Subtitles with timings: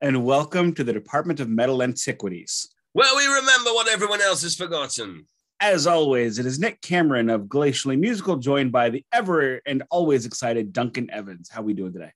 [0.00, 2.68] and welcome to the Department of Metal Antiquities.
[2.94, 5.26] Well, we remember what everyone else has forgotten.
[5.60, 10.24] As always, it is Nick Cameron of Glacially Musical, joined by the ever and always
[10.24, 11.48] excited Duncan Evans.
[11.50, 12.12] How we doing today?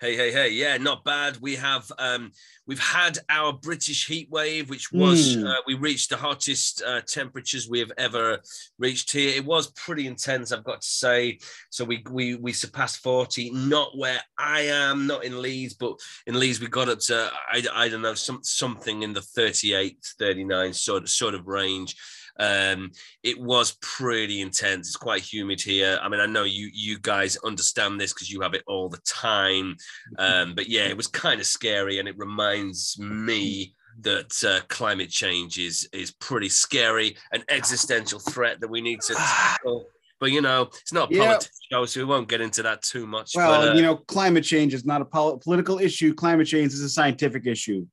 [0.00, 0.50] Hey, hey, hey!
[0.50, 1.38] Yeah, not bad.
[1.40, 2.30] We have um,
[2.68, 5.50] we've had our British heat wave, which was Mm.
[5.50, 8.38] uh, we reached the hottest uh, temperatures we have ever
[8.78, 9.34] reached here.
[9.34, 11.40] It was pretty intense, I've got to say.
[11.70, 13.50] So we we we surpassed forty.
[13.50, 17.64] Not where I am, not in Leeds, but in Leeds we got up to I,
[17.74, 21.96] I don't know some something in the 38, 39 sort of sort of range.
[22.38, 22.92] Um,
[23.22, 24.88] it was pretty intense.
[24.88, 25.98] It's quite humid here.
[26.00, 29.00] I mean, I know you you guys understand this because you have it all the
[29.06, 29.76] time.
[30.18, 35.10] Um, but yeah, it was kind of scary, and it reminds me that uh, climate
[35.10, 39.86] change is is pretty scary, an existential threat that we need to tackle.
[40.20, 41.24] But you know, it's not a Yeah.
[41.26, 43.32] politics show, so we won't get into that too much.
[43.34, 46.14] Well, but, uh, you know, climate change is not a pol- political issue.
[46.14, 47.86] Climate change is a scientific issue,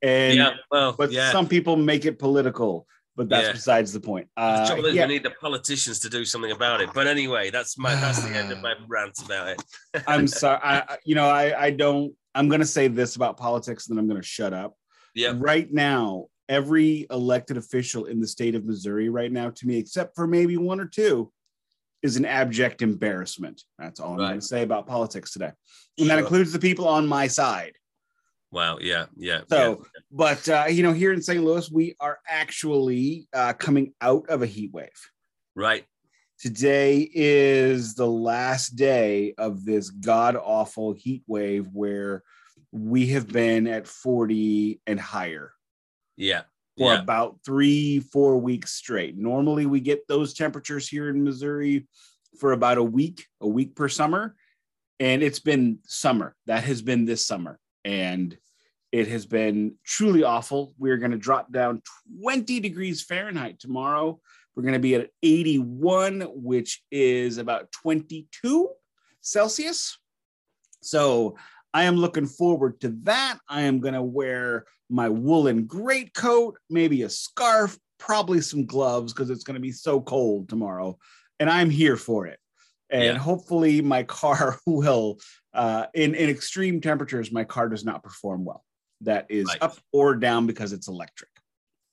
[0.00, 1.30] and yeah, well, but yeah.
[1.32, 2.86] some people make it political.
[3.14, 3.52] But that's Yeah.
[3.52, 4.28] besides the point.
[4.36, 6.90] the Uh, trouble is, yeah, we need the politicians to do something about it.
[6.94, 9.62] But anyway, that's my that's the end of my rant about it.
[10.06, 10.58] I'm sorry.
[10.62, 12.14] I, I- you know, I, I don't.
[12.34, 14.74] I'm going to say this about politics, and then I'm going to shut up.
[15.14, 19.76] Yeah, right now, every elected official in the state of Missouri right now, to me,
[19.76, 21.30] except for maybe one or two,
[22.02, 23.62] is an abject embarrassment.
[23.78, 25.50] That's all I'm going to say about politics today.
[25.98, 27.74] And that includes the people on my side.
[28.52, 29.40] Wow, yeah, yeah.
[29.48, 31.42] So, but, uh, you know, here in St.
[31.42, 34.90] Louis, we are actually uh, coming out of a heat wave.
[35.54, 35.84] right.
[36.38, 42.24] Today is the last day of this god awful heat wave where
[42.72, 45.52] we have been at 40 and higher.
[46.16, 46.42] Yeah,
[46.76, 49.16] for yeah, about three, four weeks straight.
[49.16, 51.86] Normally, we get those temperatures here in Missouri
[52.38, 54.34] for about a week, a week per summer.
[54.98, 56.34] And it's been summer.
[56.46, 57.58] That has been this summer.
[57.84, 58.36] And
[58.92, 60.74] it has been truly awful.
[60.78, 61.82] We're going to drop down
[62.20, 64.20] 20 degrees Fahrenheit tomorrow.
[64.54, 68.68] We're going to be at 81, which is about 22
[69.22, 69.98] Celsius.
[70.82, 71.36] So
[71.72, 73.38] I am looking forward to that.
[73.48, 79.30] I am going to wear my woolen greatcoat, maybe a scarf, probably some gloves because
[79.30, 80.98] it's going to be so cold tomorrow.
[81.40, 82.38] And I'm here for it.
[82.90, 83.18] And Yeah.
[83.18, 85.18] hopefully, my car will,
[85.54, 88.64] uh, in, in extreme temperatures, my car does not perform well.
[89.02, 89.62] That is Right.
[89.62, 91.30] up or down because it's electric.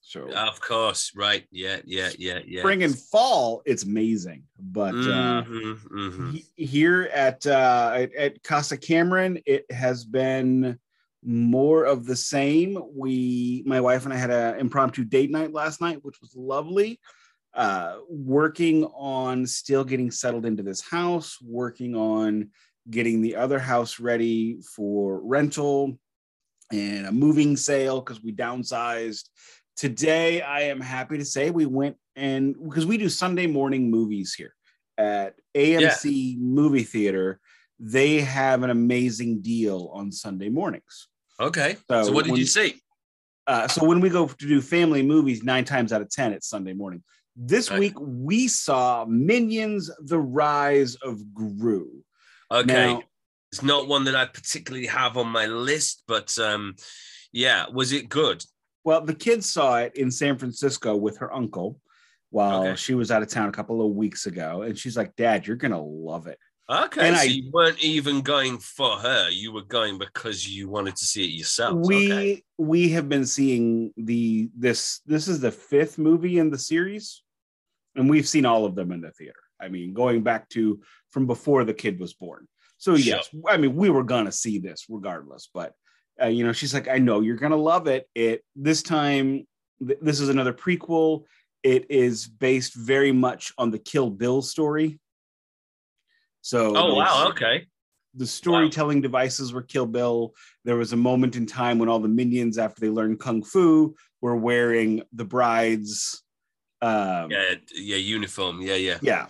[0.02, 1.46] So, of course, right.
[1.52, 2.62] Yeah, yeah, yeah, yeah.
[2.62, 4.44] spring and fall, it's amazing.
[4.60, 6.32] But uh, Mhm, mhm.
[6.32, 10.80] he- here at, uh, at at Casa Cameron, it has been
[11.24, 12.82] more of the same.
[12.96, 17.00] We, my wife and I, had an impromptu date night last night, which was lovely.
[17.54, 22.52] Uh, working on still getting settled into this house, working on
[22.90, 25.98] getting the other house ready for rental
[26.72, 29.30] and a moving sale because we downsized.
[29.76, 34.34] Today, I am happy to say we went and because we do Sunday morning movies
[34.34, 34.54] here
[34.98, 37.40] at AMC Movie Theater,
[37.80, 41.08] they have an amazing deal on Sunday mornings.
[41.40, 41.78] Okay.
[41.90, 42.82] So So, what did when- you see?
[43.48, 46.48] Uh, so when we go to do family movies, nine times out of ten, it's
[46.48, 47.04] Sunday morning.
[47.36, 47.80] This Right.
[47.80, 52.04] week we saw Minions: The Rise of Gru.
[52.52, 52.94] Okay.
[52.94, 53.04] Now-
[53.52, 56.76] it's not one that I particularly have on my list, but um,
[57.32, 58.44] yeah, was it good?
[58.84, 61.80] Well, the kids saw it in San Francisco with her uncle
[62.30, 62.76] while Okay.
[62.76, 65.56] she was out of town a couple of weeks ago, and she's like, "Dad, you're
[65.58, 66.38] gonna love it."
[66.70, 67.08] Okay.
[67.08, 69.32] And so I- you weren't even going for her.
[69.32, 71.76] You were going because you wanted to see it yourself.
[71.88, 72.44] we Okay.
[72.60, 77.24] we have been seeing the this this is the fifth movie in the series
[77.96, 80.80] and we've seen all of them in the theater i mean going back to
[81.12, 82.48] from before the kid was born
[82.78, 83.16] so Sure.
[83.18, 85.74] yes i mean we were gonna see this regardless but
[86.22, 89.46] uh, you know she's like i know you're gonna love it it this time
[89.86, 91.24] th- this is another prequel
[91.64, 95.00] it is based very much on the kill bill story
[96.42, 97.28] so Oh wow.
[97.30, 97.68] Okay.
[98.16, 100.34] the storytelling devices were Kill Bill.
[100.64, 103.94] There was a moment in time when all the minions, after they learned kung fu,
[104.22, 106.24] were wearing the bride's.
[106.82, 107.56] Um, Yeah.
[107.76, 107.98] Yeah.
[107.98, 108.62] Uniform.
[108.62, 108.76] Yeah.
[108.76, 109.00] Yeah.
[109.02, 109.26] yeah.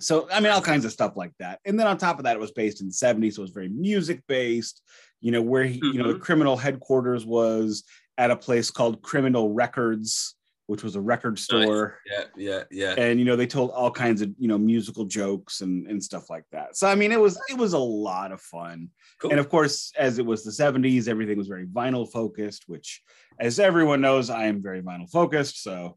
[0.00, 1.60] So I mean, all kinds of stuff like that.
[1.64, 3.50] And then on top of that, it was based in the '70s, so it was
[3.50, 4.82] very music based.
[5.20, 6.22] You know where he, you know, the Mhm.
[6.22, 7.84] criminal headquarters was
[8.16, 10.36] at a place called Criminal Records,
[10.66, 12.24] which was a record store Yeah.
[12.36, 12.62] Yeah.
[12.70, 12.94] Yeah.
[12.98, 16.28] and you know they told all kinds of you know musical jokes and and stuff
[16.28, 19.30] like that so i mean it was it was a lot of fun Cool.
[19.30, 23.02] and of course as it was the 70s everything was very vinyl focused which
[23.40, 25.96] as everyone knows i am very vinyl focused so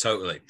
[0.00, 0.40] Totally.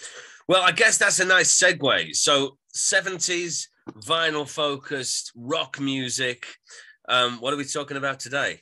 [0.49, 2.14] Well, I guess that's a nice segue.
[2.14, 6.46] So, 70s vinyl focused rock music.
[7.08, 8.61] Um, what are we talking about today?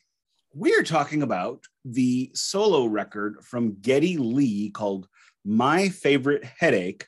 [0.54, 5.08] We're talking about the solo record from Geddy Lee called
[5.44, 7.06] My Favorite Headache,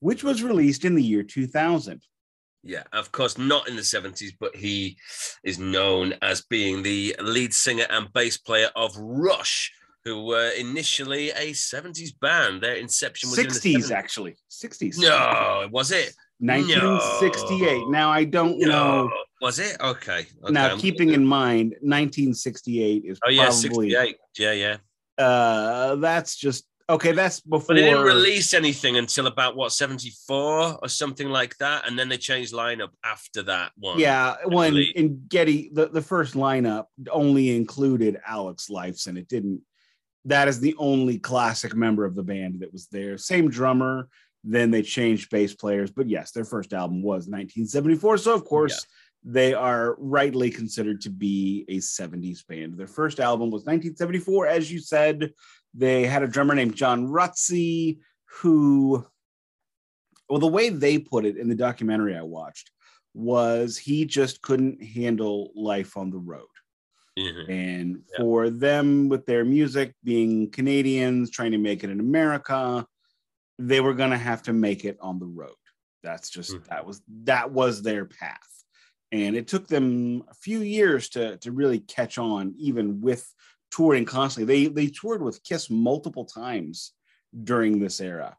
[0.00, 2.02] which was released in the year 2000.
[2.64, 4.96] Yeah, of course, not in the 70s, but he
[5.42, 9.72] is known as being the lead singer and bass player of Rush,
[10.04, 12.60] who were initially a 70s band.
[12.60, 14.36] Their inception was 60s, actually.
[14.50, 14.98] 60s.
[14.98, 16.12] No, was it?
[16.40, 17.78] 1968.
[17.82, 17.88] No.
[17.88, 18.68] Now, I don't No.
[18.68, 19.10] know.
[19.40, 19.76] Was it?
[19.80, 20.26] Okay.
[20.42, 24.16] okay now, I'm- keeping in mind, 1968 is Oh, yeah, probably, 68.
[24.38, 24.76] Yeah, yeah.
[25.24, 27.66] uh, that's just, okay, that's before.
[27.68, 32.08] But they didn't release anything until about what 74 or something like that, and then
[32.08, 33.98] they changed lineup after that one.
[33.98, 34.92] Yeah, when believe.
[34.96, 39.16] in Geddy, the, the first lineup only included Alex Lifeson.
[39.18, 39.62] It didn't.
[40.24, 43.18] That is the only classic member of the band that was there.
[43.18, 44.08] Same drummer.
[44.44, 48.18] Then they changed bass players, but yes, their first album was 1974.
[48.18, 48.86] So of course
[49.24, 52.76] they are rightly considered to be a 70s band.
[52.76, 55.32] Their first album was 1974, as you said.
[55.74, 58.00] They had a drummer named John Rutsey,
[58.40, 59.06] who,
[60.28, 62.70] well, the way they put it in the documentary I watched
[63.14, 66.46] was he just couldn't handle life on the road.
[67.18, 67.48] Mhm.
[67.48, 72.86] And for them, with their music being Canadians trying to make it in America,
[73.58, 75.54] they were going to have to make it on the road.
[76.02, 76.68] That's just Mhm.
[76.70, 78.64] that was that was their path,
[79.12, 83.26] and it took them a few years to to really catch on, even with
[83.70, 84.66] touring constantly.
[84.66, 86.94] They they toured with Kiss multiple times
[87.44, 88.36] during this era.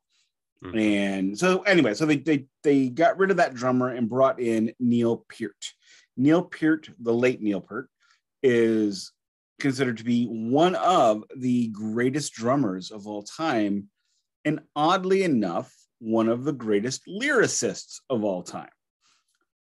[0.63, 0.79] Mhm.
[0.79, 4.73] And so anyway, so they, they they got rid of that drummer and brought in
[4.79, 5.73] Neil Peart.
[6.17, 7.89] Neil Peart, the late Neil Peart,
[8.43, 9.11] is
[9.59, 13.87] considered to be one of the greatest drummers of all time,
[14.45, 18.69] and oddly enough, one of the greatest lyricists of all time.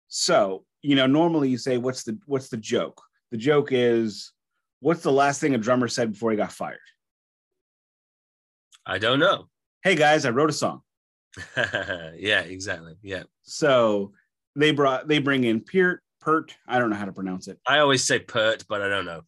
[0.09, 3.01] So, you know, normally you say, what's the what's the joke?
[3.31, 4.33] The joke is,
[4.81, 6.79] what's the last thing a drummer said before he got fired?
[8.87, 9.49] I don't know.
[9.83, 10.83] Hey guys, I wrote a song.
[11.57, 12.95] yeah, exactly.
[13.03, 13.25] Yeah.
[13.43, 14.13] So
[14.57, 17.59] they brought they bring in Peart, Pert, I don't know how to pronounce it.
[17.67, 19.23] I always say pert, but I don't know.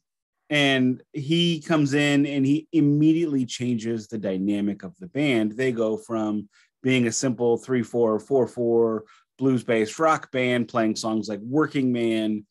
[0.48, 5.52] And he comes in and he immediately changes the dynamic of the band.
[5.52, 6.48] They go from
[6.82, 9.00] being a simple 3-4 4-4
[9.38, 12.46] blues-based rock band playing songs like Working Man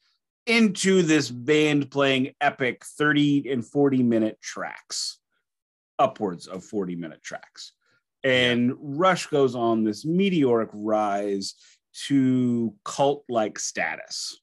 [0.46, 5.20] into this band playing epic 30 and 40 minute tracks.
[5.98, 7.72] Upwards of 40 minute tracks.
[8.24, 11.56] And Rush goes on this meteoric rise
[12.08, 14.40] to cult like status.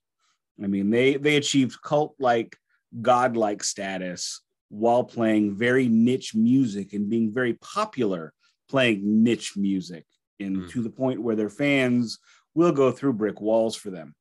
[0.63, 2.57] I mean, they they achieved cult like,
[3.01, 8.33] godlike status while playing very niche music and being very popular
[8.69, 10.07] playing niche music,
[10.41, 10.71] and Mm.
[10.71, 12.19] to the point where their fans
[12.55, 14.15] will go through brick walls for them.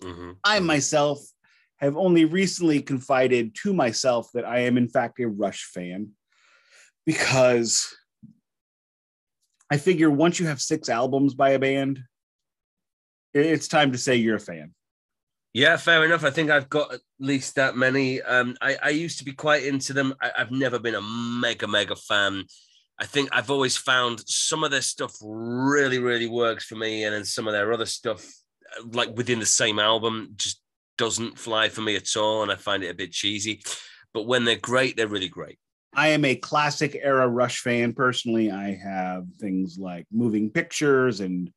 [0.00, 0.38] Mhm.
[0.42, 1.20] I myself
[1.76, 6.10] have only recently confided to myself that I am in fact a Rush fan
[7.06, 7.94] because
[9.70, 12.00] I figure once you have six albums by a band,
[13.34, 14.74] it's time to say you're a fan.
[15.54, 16.24] Yeah, fair enough.
[16.24, 18.22] I think I've got at least that many.
[18.22, 20.14] Um, I, I used to be quite into them.
[20.20, 22.44] I, I've never been a mega, mega fan.
[22.98, 27.14] I think I've always found some of their stuff really, really works for me, and
[27.14, 28.24] then some of their other stuff,
[28.78, 30.62] uh, like within the same album, just
[30.96, 33.62] doesn't fly for me at all, and I find it a bit cheesy.
[34.14, 35.58] But when they're great, they're really great.
[35.94, 38.50] I am a classic era Rush fan personally.
[38.50, 41.52] I have things like moving pictures and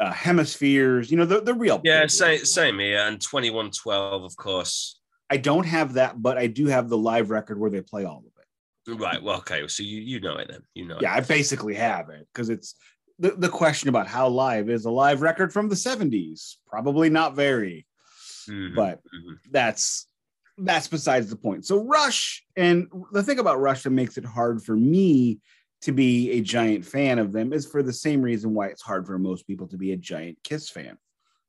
[0.00, 1.80] uh, hemispheres, you know, the, the real.
[1.84, 2.10] Yeah, big
[2.46, 2.98] same, here.
[2.98, 4.98] And twenty one twelve, of course.
[5.28, 8.18] I don't have that, but I do have the live record where they play all
[8.18, 9.00] of it.
[9.00, 9.22] Right.
[9.22, 9.68] Well, okay.
[9.68, 10.62] So you you know it then.
[10.74, 10.96] You know.
[10.96, 11.02] it.
[11.02, 12.74] Yeah, I basically have it because it's
[13.18, 16.56] the, the question about how live is a live record from the 70s.
[16.66, 17.86] Probably not very,
[18.48, 19.36] Mhm, but mhm.
[19.50, 20.06] that's
[20.56, 21.66] that's besides the point.
[21.66, 25.38] So Rush, and the thing about Rush that makes it hard for me
[25.82, 29.06] to be a giant fan of them is for the same reason why it's hard
[29.06, 30.98] for most people to be a giant Kiss fan.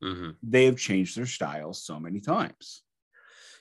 [0.03, 0.35] Mhm.
[0.41, 2.83] They have changed their style so many times.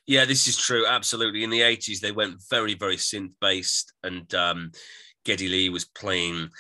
[0.06, 0.86] Yeah, this is true.
[0.86, 1.44] Absolutely.
[1.44, 4.72] In the 80s, they went very, very synth based, and um,
[5.24, 6.50] Geddy Lee was playing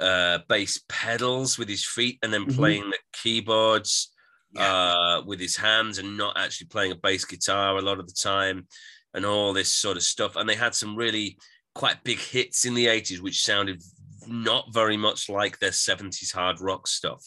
[0.00, 2.54] uh, bass pedals with his feet and then Mhm.
[2.54, 4.14] playing the keyboards
[4.56, 8.14] uh, with his hands and not actually playing a bass guitar a lot of the
[8.14, 8.66] time
[9.12, 10.36] and all this sort of stuff.
[10.36, 11.36] And they had some really
[11.78, 13.80] quite big hits in the 80s, which sounded
[14.26, 17.24] not very much like their 70s hard rock stuff.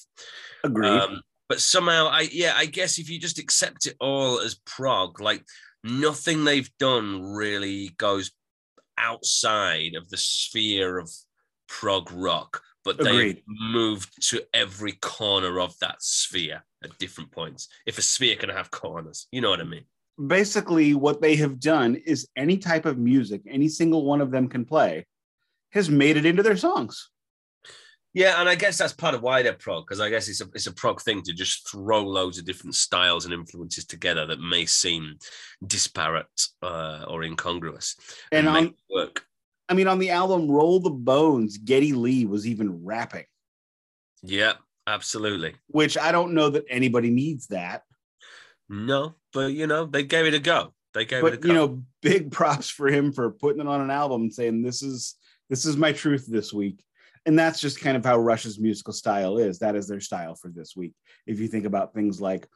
[0.63, 0.89] Agreed.
[0.89, 5.22] Um, but somehow, I yeah, I guess if you just accept it all as prog,
[5.22, 5.43] like
[5.86, 8.31] nothing they've done really goes
[8.98, 11.10] outside of the sphere of
[11.67, 17.70] prog rock, but they've moved to every corner of that sphere at different points.
[17.86, 19.86] If a sphere can have corners, you know what I mean?
[20.27, 24.47] Basically what they have done is any type of music, any single one of them
[24.47, 25.05] can play,
[25.71, 27.09] has made it into their songs.
[28.13, 30.45] Yeah, and I guess that's part of why they're prog, because I guess it's a
[30.53, 34.41] it's a prog thing to just throw loads of different styles and influences together that
[34.41, 35.17] may seem
[35.65, 36.27] disparate
[36.61, 37.95] uh, or incongruous
[38.33, 39.23] And make on, work.
[39.69, 43.23] I mean, on the album Roll the Bones, Geddy Lee was even rapping,
[44.21, 44.53] Yeah,
[44.85, 45.55] absolutely.
[45.67, 47.83] which I don't know that anybody needs that.
[48.67, 50.73] No, but you know, they gave it a go.
[50.93, 51.47] They gave it a go.
[51.47, 54.81] you know, big props for him for putting it on an album and saying this
[54.81, 55.15] is
[55.50, 56.83] this is my truth this week.
[57.25, 59.59] And that's just kind of how Rush's musical style is.
[59.59, 60.93] That is their style for this week.
[61.27, 62.47] If you think about things like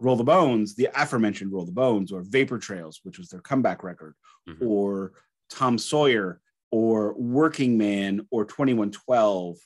[0.00, 3.82] Roll the Bones, the aforementioned Roll the Bones, or Vapor Trails, which was their comeback
[3.84, 4.14] record,
[4.48, 4.66] Mhm.
[4.66, 5.12] or
[5.50, 6.40] Tom Sawyer,
[6.72, 9.56] or Working Man, or 2112,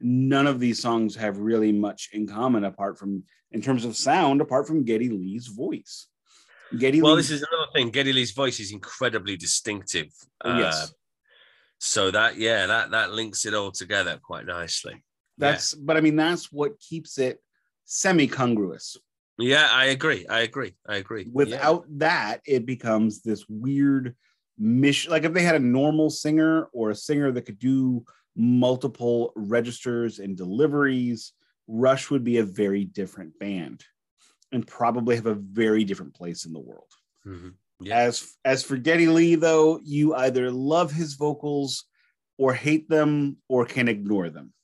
[0.00, 4.40] none of these songs have really much in common apart from, in terms of sound,
[4.40, 6.08] apart from Geddy Lee's voice.
[6.76, 7.90] Geddy well, Lee's this is another thing.
[7.90, 10.08] Geddy Lee's voice is incredibly distinctive.
[10.44, 10.74] Oh, yes.
[10.74, 10.86] Uh,
[11.78, 15.02] so that yeah, that that links it all together quite nicely.
[15.38, 17.40] That's, but I mean, that's what keeps it
[17.84, 18.96] semi congruous.
[19.38, 20.26] Yeah, I agree.
[20.28, 20.74] I agree.
[20.88, 21.22] I agree.
[21.22, 21.30] Yeah.
[21.32, 24.16] Without that, it becomes this weird
[24.58, 25.12] mission.
[25.12, 28.04] Like if they had a normal singer or a singer that could do
[28.38, 31.32] multiple registers and deliveries,
[31.66, 33.84] Rush would be a very different band
[34.52, 36.90] and probably have a very different place in the world.
[37.26, 37.54] Mhm.
[37.80, 37.98] Yeah.
[37.98, 41.84] As as for Geddy Lee, though, you either love his vocals
[42.38, 44.54] or hate them or can ignore them.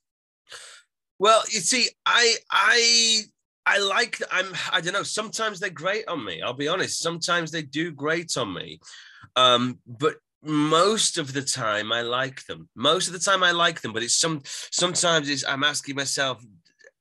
[1.19, 3.23] Well, you see, I I
[3.67, 5.03] I like I'm I don't know.
[5.03, 6.43] Sometimes they're great on me.
[6.43, 7.01] I'll be honest.
[7.01, 8.81] Sometimes they do great on me,
[9.37, 12.69] um, but most of the time I like them.
[12.75, 16.45] Most of the time I like them, but it's some sometimes it's I'm asking myself,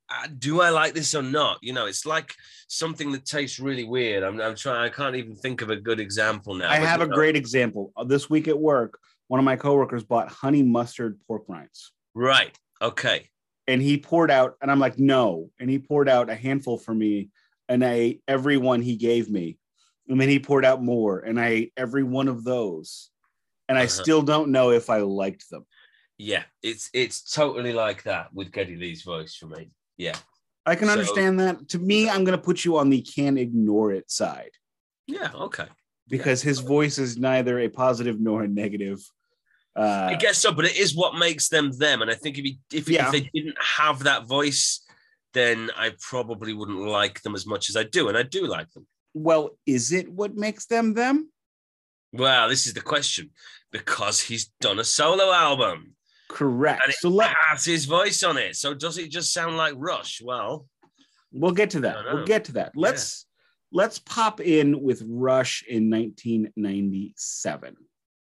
[0.10, 1.58] uh, do I like this or not?
[1.62, 2.34] You know, it's like
[2.68, 4.24] something that tastes really weird.
[4.24, 4.82] I'm, I'm trying.
[4.82, 6.70] I can't even think of a good example now.
[6.70, 7.92] I have a know, great example.
[7.96, 11.92] Uh, This week at work, one of my coworkers bought honey mustard pork rinds.
[12.14, 12.58] right.
[12.82, 13.30] Okay.
[13.68, 16.94] and he poured out and i'm like no and he poured out a handful for
[16.94, 17.30] me
[17.70, 19.58] and i ate every one he gave me
[20.10, 23.10] and then he poured out more and i ate every one of those
[23.70, 24.02] and i Uh-huh.
[24.04, 25.66] still don't know if i liked them
[26.18, 29.72] Yeah, it's it's totally like that with Geddy Lee's voice for me.
[29.98, 30.18] Yeah.
[30.66, 33.38] i can So- understand that to me i'm going to put you on the can
[33.38, 34.54] ignore it side
[35.08, 35.32] Yeah.
[35.48, 35.68] Okay.
[36.08, 39.00] because his voice is neither a positive nor a negative
[39.76, 42.04] uh, I guess so, but it is what makes them them.
[42.04, 43.08] And I think if he, if, Yeah.
[43.08, 44.86] if they didn't have that voice,
[45.34, 48.70] then I probably wouldn't like them as much as I do, and I do like
[48.74, 48.86] them.
[49.16, 51.16] well is it what makes them them
[52.14, 53.32] Well, this is the question
[53.72, 55.96] because he's done a solo album
[56.30, 58.56] correct and it so let, has his voice on it.
[58.56, 60.22] So does it just sound like Rush?
[60.24, 60.68] Well,
[61.34, 61.98] We'll get to that.
[62.06, 62.74] We'll get to that.
[62.76, 63.26] Let's
[63.72, 67.76] let's pop in with Rush in 1997.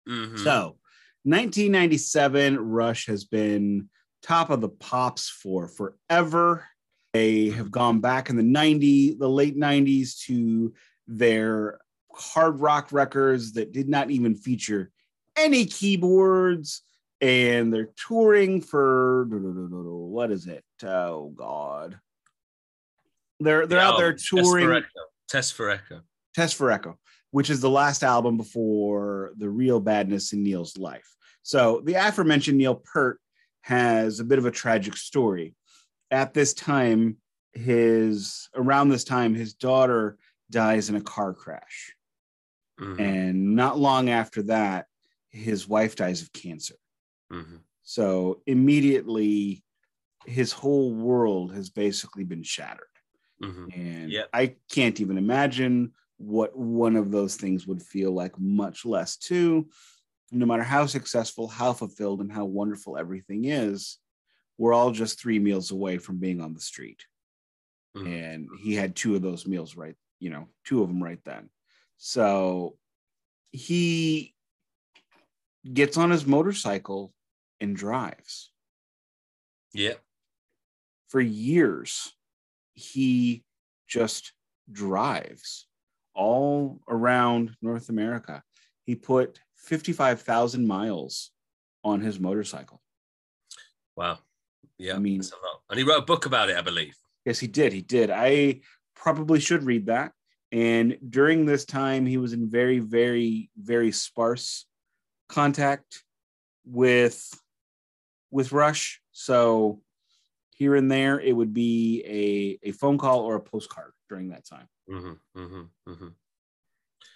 [0.08, 0.38] mhm.
[0.38, 0.78] So,
[1.24, 3.90] 1997, Rush has been
[4.22, 6.66] top of the pops for forever.
[7.12, 10.72] They have gone back in the 90s, the late 90s to
[11.06, 11.78] their
[12.16, 14.90] hard rock records that did not even feature
[15.36, 16.82] any keyboards
[17.20, 20.64] and they're touring for what is it?
[20.84, 21.98] Oh god.
[23.40, 24.84] They're they're The out there touring.
[25.28, 26.02] Test for Echo.
[26.34, 26.98] Test for Echo,
[27.30, 31.08] which is the last album before the real badness in Neil's life.
[31.42, 33.20] So the aforementioned Neil Peart
[33.62, 35.54] has a bit of a tragic story.
[36.10, 37.16] At this time,
[37.54, 40.18] his around this time, his daughter
[40.50, 41.94] dies in a car crash.
[42.78, 44.86] Mhm, And not long after that,
[45.30, 46.76] his wife dies of cancer.
[47.30, 47.64] mhm.
[47.82, 49.64] So immediately
[50.26, 52.88] his whole world has basically been shattered.
[53.40, 53.72] Mhm.
[53.74, 54.30] And Yep.
[54.32, 59.70] I can't even imagine what one of those things would feel like, much less two.
[60.32, 63.98] No matter how successful, how fulfilled, and how wonderful everything is,
[64.58, 67.06] we're all just three meals away from being on the street.
[67.94, 68.06] Mhm.
[68.06, 71.50] And he had two of those meals right, you know, two of them right then.
[71.96, 72.76] So
[73.52, 74.34] he
[75.72, 77.12] gets on his motorcycle
[77.60, 78.52] and drives
[79.72, 79.94] Yeah.
[81.08, 82.12] for years
[82.74, 83.44] he
[83.88, 84.32] just
[84.70, 85.66] drives
[86.14, 88.42] all around north america
[88.84, 91.30] he put 55000 miles
[91.82, 92.80] on his motorcycle
[93.96, 94.18] Wow.
[94.76, 94.96] Yeah.
[94.96, 95.62] I mean- that's a lot.
[95.70, 96.96] And he wrote a book about it, I believe.
[97.24, 98.60] yes he did he did i
[98.94, 100.12] probably should read that
[100.54, 104.66] and during this time he was in very very very sparse
[105.28, 106.02] contact
[106.64, 107.18] with
[108.30, 109.80] with rush so
[110.56, 112.02] here and there it would be
[112.62, 116.08] a, a phone call or a postcard during that time hmm hmm hmm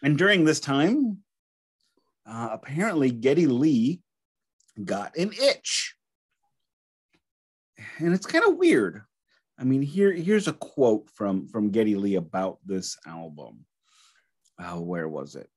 [0.02, 1.18] And during this time,
[2.26, 4.00] uh, apparently Geddy Lee
[4.85, 5.97] got an itch.
[7.99, 9.02] And it's kind of weird.
[9.59, 13.65] I mean, here here's a quote from from Geddy Lee about this album.
[14.61, 15.49] Oh, where was it?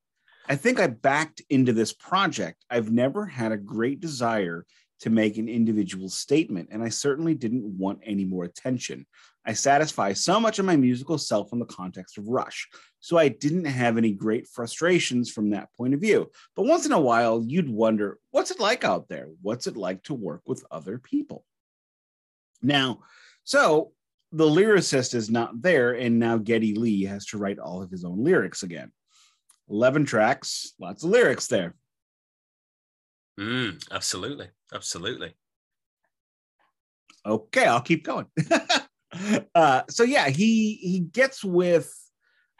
[0.47, 2.65] I think I backed into this project.
[2.69, 4.65] I've never had a great desire
[5.01, 9.05] to make an individual statement, and I certainly didn't want any more attention.
[9.45, 12.67] I satisfy so much of my musical self in the context of Rush,
[12.99, 16.29] so I didn't have any great frustrations from that point of view.
[16.55, 19.29] But once in a while, you'd wonder, what's it like out there?
[19.41, 21.45] What's it like to work with other people?
[22.61, 22.99] Now,
[23.43, 23.91] so
[24.31, 28.05] the lyricist is not there, and now Geddy Lee has to write all of his
[28.05, 28.91] own lyrics again.
[29.69, 31.75] 11 tracks, lots of lyrics there.
[33.39, 34.49] Mm, absolutely.
[34.73, 35.33] Absolutely.
[37.25, 38.25] Okay, I'll keep going.
[39.55, 41.93] uh, so yeah, he he gets with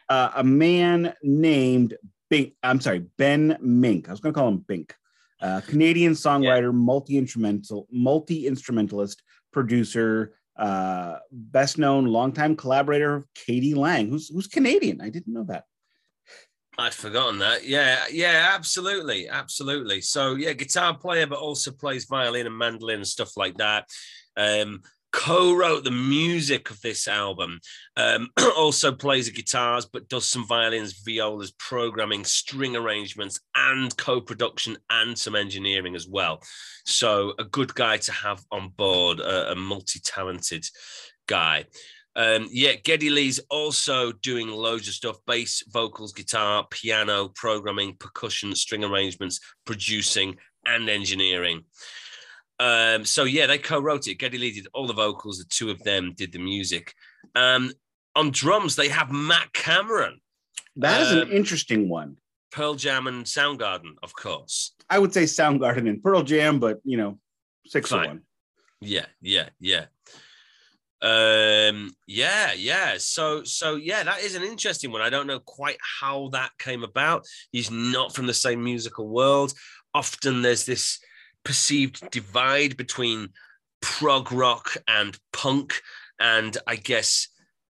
[0.09, 1.95] uh, a man named
[2.29, 2.53] Bink.
[2.61, 4.07] I'm sorry, Ben Mink.
[4.07, 4.95] I was going to call him Bink.
[5.41, 6.71] Uh, Canadian songwriter, yeah.
[6.71, 15.01] multi instrumental, multi instrumentalist, producer, uh, best known longtime collaborator KD Lang, who's who's Canadian.
[15.01, 15.63] I didn't know that.
[16.77, 17.65] I'd forgotten that.
[17.65, 20.01] Yeah, yeah, absolutely, absolutely.
[20.01, 23.87] So yeah, guitar player, but also plays violin and mandolin and stuff like that.
[24.37, 27.59] Um, co-wrote the music of this album.
[27.97, 34.77] Um, also plays the guitars, but does some violins, violas, programming, string arrangements, and co-production
[34.89, 36.41] and some engineering as well.
[36.85, 40.65] So a good guy to have on board, a, a multi-talented
[41.27, 41.65] guy.
[42.15, 48.53] Um, yeah, Geddy Lee's also doing loads of stuff bass, vocals, guitar, piano, programming, percussion,
[48.53, 51.63] string arrangements, producing, and engineering.
[52.61, 54.19] Um, so, yeah, they co wrote it.
[54.19, 56.93] Geddy Lee did all the vocals, the two of them did the music.
[57.33, 57.71] Um,
[58.15, 60.21] on drums, they have Matt Cameron.
[60.75, 62.17] That is an um, interesting one.
[62.51, 64.75] Pearl Jam and Soundgarden, of course.
[64.89, 67.17] I would say Soundgarden and Pearl Jam, but you know,
[67.65, 68.07] six Fine.
[68.07, 68.21] one.
[68.79, 69.85] Yeah, yeah, yeah.
[71.01, 72.95] Um, yeah, yeah.
[72.97, 75.01] So, so yeah, that is an interesting one.
[75.01, 77.25] I don't know quite how that came about.
[77.51, 79.53] He's not from the same musical world.
[79.93, 80.99] Often there's this
[81.43, 83.29] perceived divide between
[83.81, 85.81] prog rock and punk,
[86.19, 87.27] and I guess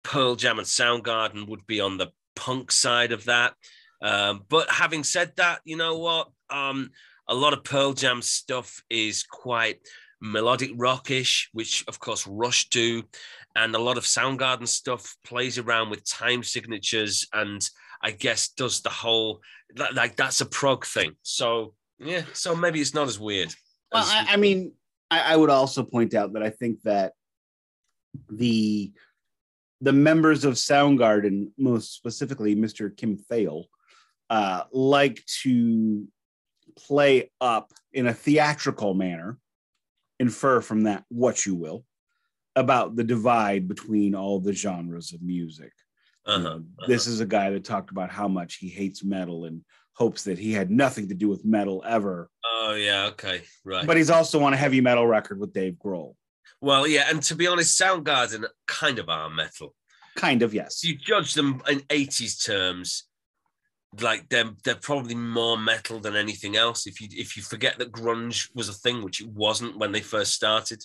[0.03, 3.55] Pearl Jam and Soundgarden would be on the punk side of that.
[4.03, 6.29] Um, but having said that, you know what?
[6.51, 6.91] Um,
[7.29, 9.81] a lot of Pearl Jam stuff is quite
[10.21, 13.03] melodic rockish, which of course Rush do,
[13.57, 17.69] and a lot of Soundgarden stuff plays around with time signatures and
[18.03, 19.41] I guess does the whole
[19.95, 21.17] like that's a prog thing.
[21.23, 23.55] So yeah, so maybe it's not as weird.
[23.93, 24.73] Well, as, I, I, mean,
[25.11, 27.13] I, I would also point out that I think that
[28.31, 28.93] the
[29.83, 32.97] the members of Soundgarden, most specifically Mr.
[32.97, 33.65] Kim Thayil,
[34.31, 36.07] uh, like to
[36.79, 39.39] play up in a theatrical manner
[40.19, 41.85] infer from that what you will
[42.55, 45.73] about the divide between all the genres of music.
[46.25, 46.87] Uh-huh, uh-huh.
[46.89, 49.61] This is a guy that talked about how much he hates metal and
[49.97, 52.31] hopes that he had nothing to do with metal ever.
[52.45, 53.87] Oh yeah, okay, right.
[53.87, 56.15] But he's also on a heavy metal record with Dave Grohl.
[56.61, 59.75] Well, yeah, and to be honest, Soundgarden kind of are metal.
[60.17, 60.83] Kind of, yes.
[60.83, 63.05] You judge them in 80s terms,
[64.01, 66.87] like they're they're probably more metal than anything else.
[66.87, 70.01] If you if you forget that grunge was a thing, which it wasn't when they
[70.01, 70.83] first started.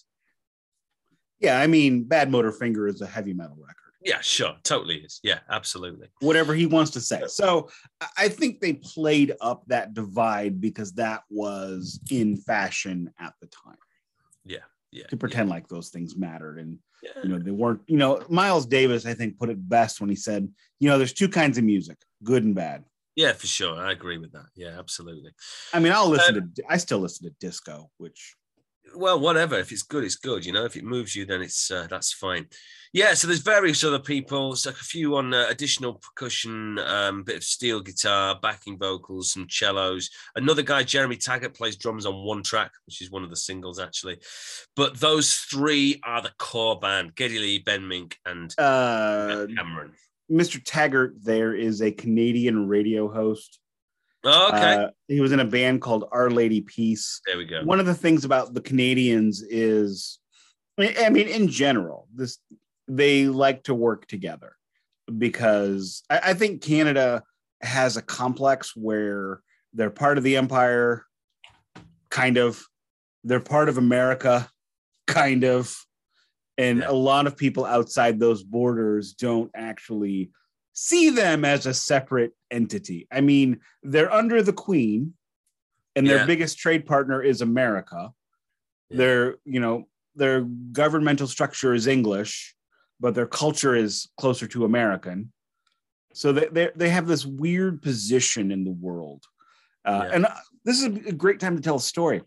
[1.40, 3.91] Yeah, I mean, Badmotorfinger is a heavy metal record.
[4.04, 5.20] Yeah, sure, totally is.
[5.24, 6.08] Yeah, absolutely.
[6.22, 7.22] Whatever he wants to say.
[7.28, 7.70] So
[8.18, 13.78] I think they played up that divide because that was in fashion at the time.
[14.44, 14.60] Yeah,
[14.92, 15.06] yeah.
[15.08, 15.56] To pretend yeah.
[15.56, 17.12] like those things mattered and yeah.
[17.24, 17.82] you know they weren't.
[17.86, 21.14] You know, Miles Davis I think put it best when he said, you know, there's
[21.14, 22.84] two kinds of music, good and bad.
[23.16, 23.78] Yeah, for sure.
[23.78, 24.48] I agree with that.
[24.56, 25.32] Yeah, absolutely.
[25.74, 26.64] I mean, I'll listen um, to.
[26.68, 28.36] I still listen to disco, which.
[28.96, 29.58] Well, whatever.
[29.58, 30.46] If it's good, it's good.
[30.46, 32.48] You know, if it moves you, then it's uh, that's fine.
[32.94, 33.14] Yeah.
[33.14, 34.56] So there's various other people.
[34.56, 39.48] So a few on uh, additional percussion, um, bit of steel guitar, backing vocals, some
[39.50, 40.10] cellos.
[40.36, 43.80] Another guy, Jeremy Taggart, plays drums on one track, which is one of the singles
[43.80, 44.18] actually.
[44.76, 49.94] But those three are the core band: Geddy Lee, Ben Mink, and uh, Cameron.
[50.32, 50.62] Mr.
[50.64, 53.60] Taggart there is a Canadian radio host.
[54.26, 54.74] Okay.
[54.76, 57.22] Uh, he was in a band called Our Lady Peace.
[57.26, 57.64] There we go.
[57.64, 60.20] One of the things about the Canadians is,
[60.78, 62.38] I mean, in general, this
[62.88, 64.56] they like to work together
[65.18, 67.24] because I, I think Canada
[67.62, 69.42] has a complex where
[69.74, 71.06] they're part of the empire,
[72.10, 72.64] kind of.
[73.24, 74.50] They're part of America,
[75.06, 75.78] kind of
[76.58, 76.90] and yeah.
[76.90, 80.32] a lot of people outside those borders don't actually
[80.74, 83.08] see them as a separate entity.
[83.12, 85.14] I mean, they're under the Queen,
[85.96, 86.26] and their Yeah.
[86.26, 88.14] biggest trade partner is America.
[88.90, 88.98] Yeah.
[88.98, 92.56] Their, you know, their governmental structure is English,
[93.00, 95.32] but their culture is closer to American.
[96.14, 99.24] So they they they have this weird position in the world,
[99.86, 100.16] uh, Yeah.
[100.16, 102.22] and uh, this is a great time to tell a story.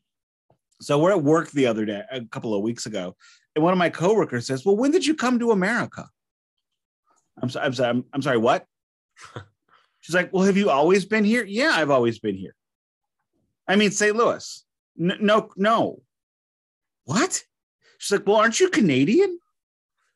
[0.80, 3.14] So we're at work the other day, a couple of weeks ago,
[3.54, 6.08] and one of my coworkers says, "Well, when did you come to America?"
[7.40, 7.66] I'm sorry.
[7.66, 7.90] I'm sorry.
[7.90, 8.38] I'm, I'm sorry.
[8.38, 8.66] What?
[10.00, 12.54] She's like, "Well, have you always been here?" Yeah, I've always been here.
[13.66, 14.14] I mean, St.
[14.14, 14.64] Louis.
[15.00, 16.02] N- no, no.
[17.04, 17.42] What?
[17.98, 19.38] She's like, "Well, aren't you Canadian?"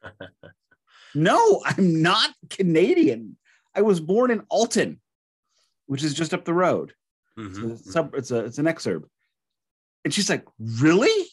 [1.15, 3.37] no, I'm not Canadian.
[3.75, 5.01] I was born in Alton,
[5.87, 6.93] which is just up the road.
[7.37, 7.73] It's Mhm.
[7.73, 9.05] a sub, it's a it's an exurb.
[10.05, 11.27] And she's like, really?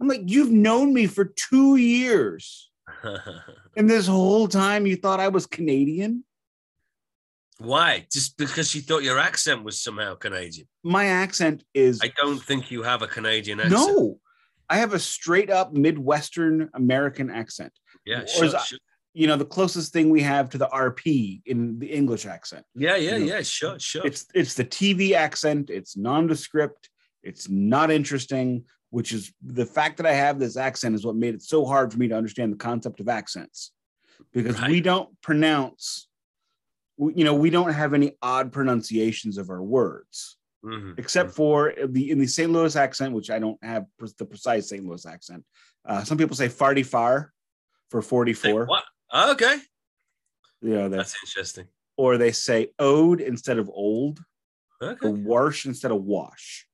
[0.00, 2.70] I'm like, you've known me for two years.
[3.76, 6.24] And this whole time you thought I was Canadian?
[7.58, 8.06] Why?
[8.12, 10.68] Just because you thought your accent was somehow Canadian?
[10.82, 13.74] My accent is I don't think you have a Canadian accent.
[13.80, 14.18] no.
[14.68, 17.72] I have a straight up Midwestern American accent.
[18.06, 18.78] Yeah, sure, that- sure.
[19.14, 22.64] You know, the closest thing we have to the RP in the English accent.
[22.74, 24.06] yeah, yeah, you know, yeah, sure, sure.
[24.06, 26.88] It's it's the TV accent, it's nondescript,
[27.22, 31.34] it's not interesting, which is the fact that I have this accent is what made
[31.34, 33.72] it so hard for me to understand the concept of accents.
[34.34, 36.08] Because we don't pronounce
[36.98, 40.96] you know, we don't have any odd pronunciations of our words, Mhm.
[40.98, 42.52] except for the in the St.
[42.52, 43.86] Louis accent, which I don't have
[44.18, 44.84] the precise St.
[44.84, 45.44] Louis accent.
[45.86, 47.32] Uh, some people say farty far
[47.90, 48.66] for 44.
[48.66, 48.84] what?
[49.10, 49.56] Oh, okay,
[50.60, 51.66] Yeah, they, that's interesting.
[51.96, 54.20] or they say ode instead of old.
[54.82, 55.06] Okay.
[55.08, 56.66] or wash instead of wash.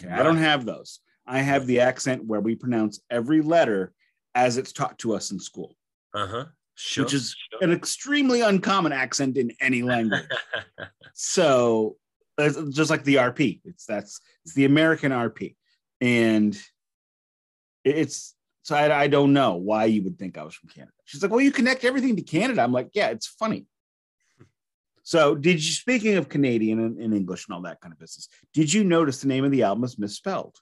[0.00, 1.00] Okay, I don't have those.
[1.26, 3.92] I have the accent where we pronounce every letter
[4.34, 5.76] as it's taught to us in school,
[6.14, 6.44] Uh huh.
[6.74, 7.04] Sure.
[7.04, 7.62] which is sure.
[7.62, 10.24] an extremely uncommon accent in any language.
[11.14, 11.96] so
[12.38, 15.54] it's just like the RP, it's that's it's the American RP,
[16.00, 16.58] and
[17.84, 20.92] it's so I, I don't know why you would think I was from Canada.
[21.04, 22.62] She's like, well, you connect everything to Canada.
[22.62, 23.66] I'm like, yeah, it's funny.
[25.04, 28.28] So, did you speaking of Canadian and, and English and all that kind of business?
[28.54, 30.56] Did you notice the name of the album is misspelled?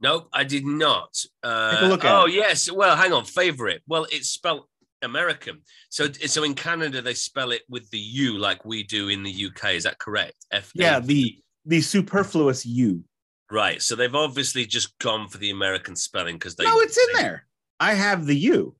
[0.00, 1.16] Nope, I did not.
[1.42, 2.34] Uh, Take a look at oh it.
[2.34, 2.70] yes.
[2.70, 3.24] Well, hang on.
[3.24, 3.82] Favorite.
[3.88, 4.64] Well, it's spelled
[5.02, 5.62] American.
[5.90, 9.46] So, so in Canada they spell it with the U like we do in the
[9.46, 9.72] UK.
[9.72, 10.34] Is that correct?
[10.52, 10.70] F.
[10.74, 13.02] Yeah, the the superfluous U.
[13.50, 13.82] right.
[13.82, 16.64] So they've obviously just gone for the American spelling because they.
[16.64, 17.46] no, it's in they- there.
[17.80, 18.74] I have the U.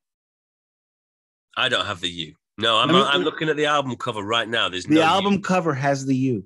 [1.57, 2.35] I don't have the U.
[2.59, 4.68] No, I'm Let me- I'm looking at the album cover right now.
[4.68, 5.40] There's The no album U.
[5.40, 6.44] cover has the U.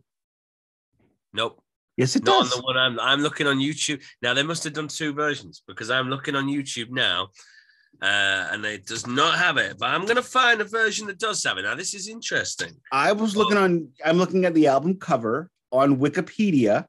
[1.33, 1.62] Nope.
[1.97, 2.53] Yes, it Not does.
[2.53, 4.03] on the one I'm I'm looking on YouTube.
[4.23, 7.29] Now they must have done two versions because I'm looking on YouTube now.
[8.01, 11.45] Uh, and it does not have it, but I'm gonna find a version that does
[11.45, 11.63] have it.
[11.63, 12.73] Now this is interesting.
[12.91, 13.89] I was looking on.
[14.05, 16.87] I'm looking at the album cover on Wikipedia,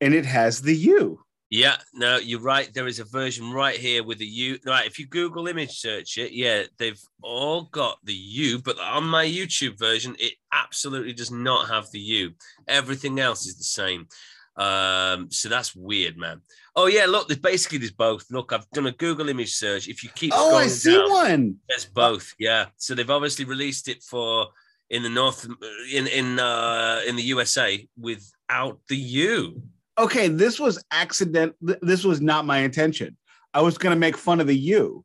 [0.00, 1.20] and it has the U.
[1.48, 2.72] Yeah, no, you're right.
[2.72, 4.58] There is a version right here with the U.
[4.66, 9.04] Right, if you Google image search it, yeah, they've all got the U, but on
[9.04, 12.32] my YouTube version, it absolutely does not have the U.
[12.68, 14.06] Everything else is the same.
[14.56, 16.42] Um, so that's weird, man.
[16.76, 18.24] Oh yeah, look, there's basically there's both.
[18.30, 19.88] Look, I've done a Google image search.
[19.88, 21.56] If you keep Oh, I see down, one.
[21.68, 22.34] there's both.
[22.38, 24.48] Yeah, so they've obviously released it for
[24.90, 25.48] in the north
[25.92, 29.62] in in uh in the USA without the U.
[29.98, 31.54] Okay, this was accident.
[31.60, 33.16] This was not my intention.
[33.54, 35.04] I was going to make fun of the U,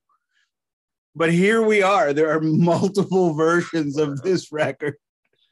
[1.15, 2.13] but here we are.
[2.13, 2.39] There are
[2.71, 4.95] multiple versions of this record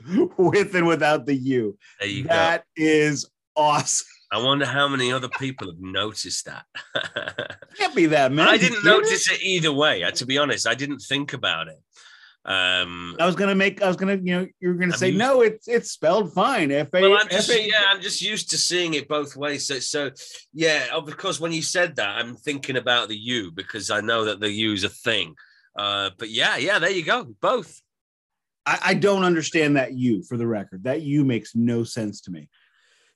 [0.37, 1.77] with and without the U.
[1.99, 2.29] There you go.
[2.29, 4.07] That is awesome.
[4.31, 6.65] I wonder how many other people have noticed that.
[7.77, 8.49] Can't be that many.
[8.49, 10.03] I didn't notice it either way.
[10.15, 11.77] To be honest, I didn't think about it.
[12.43, 13.81] Um, I was gonna make.
[13.81, 14.15] I was gonna.
[14.21, 15.41] You know, you were gonna I'm say used- no.
[15.41, 16.71] It's it's spelled fine.
[16.71, 17.01] F A.
[17.01, 19.65] well, I'm just F A- yeah, I'm just used to seeing it both ways.
[19.67, 20.11] So, so
[20.53, 24.25] yeah, of course, when you said that, I'm thinking about the U because I know
[24.25, 25.33] that the U is a thing.
[25.77, 27.81] Uh, but yeah, yeah, there you go, both.
[28.65, 30.23] I, I don't understand that U.
[30.23, 32.47] For the record, that U makes no sense to me.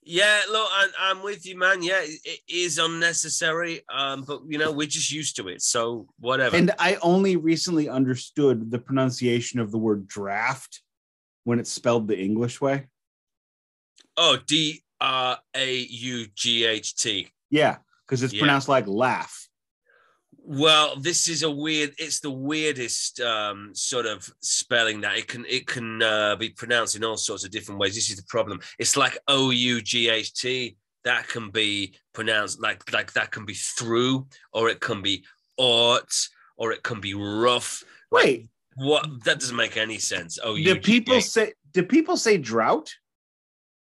[0.03, 1.83] Yeah, look, I'm, I'm with you, man.
[1.83, 6.07] Yeah, it, it is unnecessary, um, but you know, we're just used to it, so
[6.19, 6.55] whatever.
[6.55, 10.81] And I only recently understood the pronunciation of the word draft
[11.43, 12.87] when it's spelled the English way.
[14.17, 17.29] oh, D R A U G H T.
[17.49, 18.39] Yeah, because it's Yeah.
[18.39, 19.48] pronounced like laugh.
[20.51, 21.93] Well, this is a weird.
[21.99, 26.95] It's the weirdest um, sort of spelling that it can it can uh, be pronounced
[26.95, 27.93] in all sorts of different ways.
[27.93, 28.59] This is the problem.
[28.79, 30.75] It's like O U G H T.
[31.03, 35.23] That can be pronounced like like that can be through, or it can be
[35.57, 36.15] ought,
[36.57, 37.83] or it can be rough.
[38.09, 40.39] Like, Wait, What that doesn't make any sense.
[40.43, 41.53] Oh, do people say?
[41.73, 42.89] Do people say drought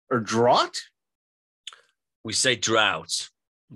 [0.10, 0.78] or drought?
[2.24, 3.30] We say drought.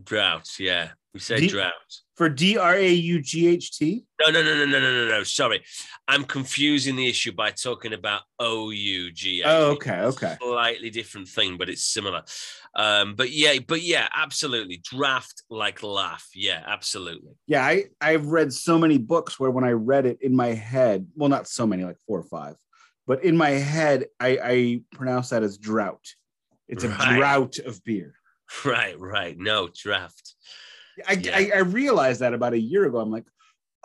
[0.03, 0.49] Drought.
[0.59, 1.71] Yeah, we say D- drought.
[2.15, 4.05] For D R A U G H T.
[4.21, 5.23] No, no, no, no, no, no, no, no.
[5.23, 5.63] Sorry,
[6.07, 9.45] I'm confusing the issue by talking about O U G H.
[9.47, 10.37] Oh, okay, okay.
[10.39, 12.21] Slightly different thing, but it's similar.
[12.75, 14.81] Um, but yeah, but yeah, absolutely.
[14.83, 16.27] Draft like laugh.
[16.35, 17.31] Yeah, absolutely.
[17.47, 21.07] Yeah, I I've read so many books where when I read it in my head,
[21.15, 22.55] well, not so many, like four or five,
[23.07, 26.05] but in my head, I I pronounce that as drought.
[26.67, 27.17] It's a Right.
[27.17, 28.13] drought of beer.
[28.65, 29.35] Right, right.
[29.35, 30.35] No draft.
[31.07, 31.37] I, Yeah.
[31.37, 32.99] I I realized that about a year ago.
[32.99, 33.25] I'm like,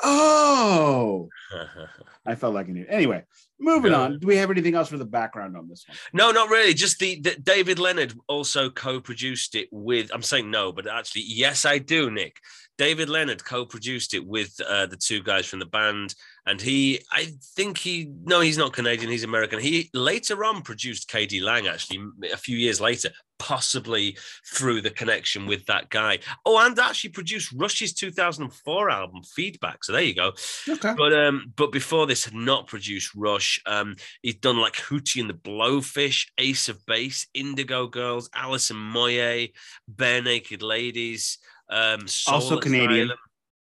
[0.03, 1.29] oh,
[2.28, 2.86] I felt like I knew.
[2.88, 3.24] Anyway,
[3.58, 4.02] moving No.
[4.02, 4.18] on.
[4.18, 5.96] Do we have anything else for the background on this one?
[6.12, 6.74] no, not really.
[6.74, 10.10] Just the, the David Leonard also co-produced it with.
[10.12, 12.36] I'm saying no, but actually, yes, I do, Nick.
[12.76, 16.14] David Leonard co-produced it with uh, the two guys from the band,
[16.46, 19.58] and he, I think he, no, he's not Canadian, he's American.
[19.58, 21.98] He later on produced KD Lang, actually,
[22.32, 23.10] a few years later,
[23.40, 24.16] possibly
[24.54, 26.18] through the connection with that guy.
[26.46, 29.82] Oh, and actually produced Rush's 2004 album Feedback.
[29.84, 30.32] So there you go.
[30.68, 30.94] Okay.
[30.96, 33.61] But um, but before this had not produced Rush.
[33.66, 39.52] Um, he'd done like Hootie and the Blowfish, Ace of Base, Indigo Girls, Alison Moyet,
[39.87, 41.38] Bare Naked Ladies.
[41.70, 43.07] Um, Soul Also Canadian.
[43.07, 43.18] Asylum.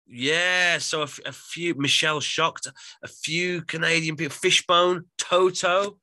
[0.07, 2.67] Yeah, so a, f- a few Michelle Shocked,
[3.03, 5.97] a few Canadian people, Fishbone, Toto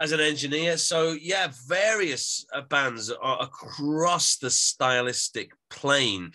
[0.00, 0.76] as an engineer.
[0.76, 6.32] So yeah, various uh, bands are across the stylistic plane.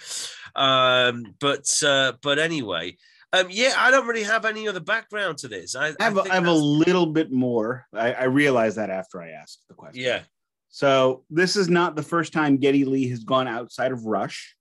[0.56, 2.98] Um, but uh, but anyway,
[3.34, 5.76] um, yeah, I don't really have any other background to this.
[5.76, 7.86] I, I have, a, have a little bit more.
[7.94, 10.04] I, I realized that after I asked the question.
[10.04, 10.22] yeah.
[10.70, 14.56] So this is not the first time Geddy Lee has gone outside of Rush.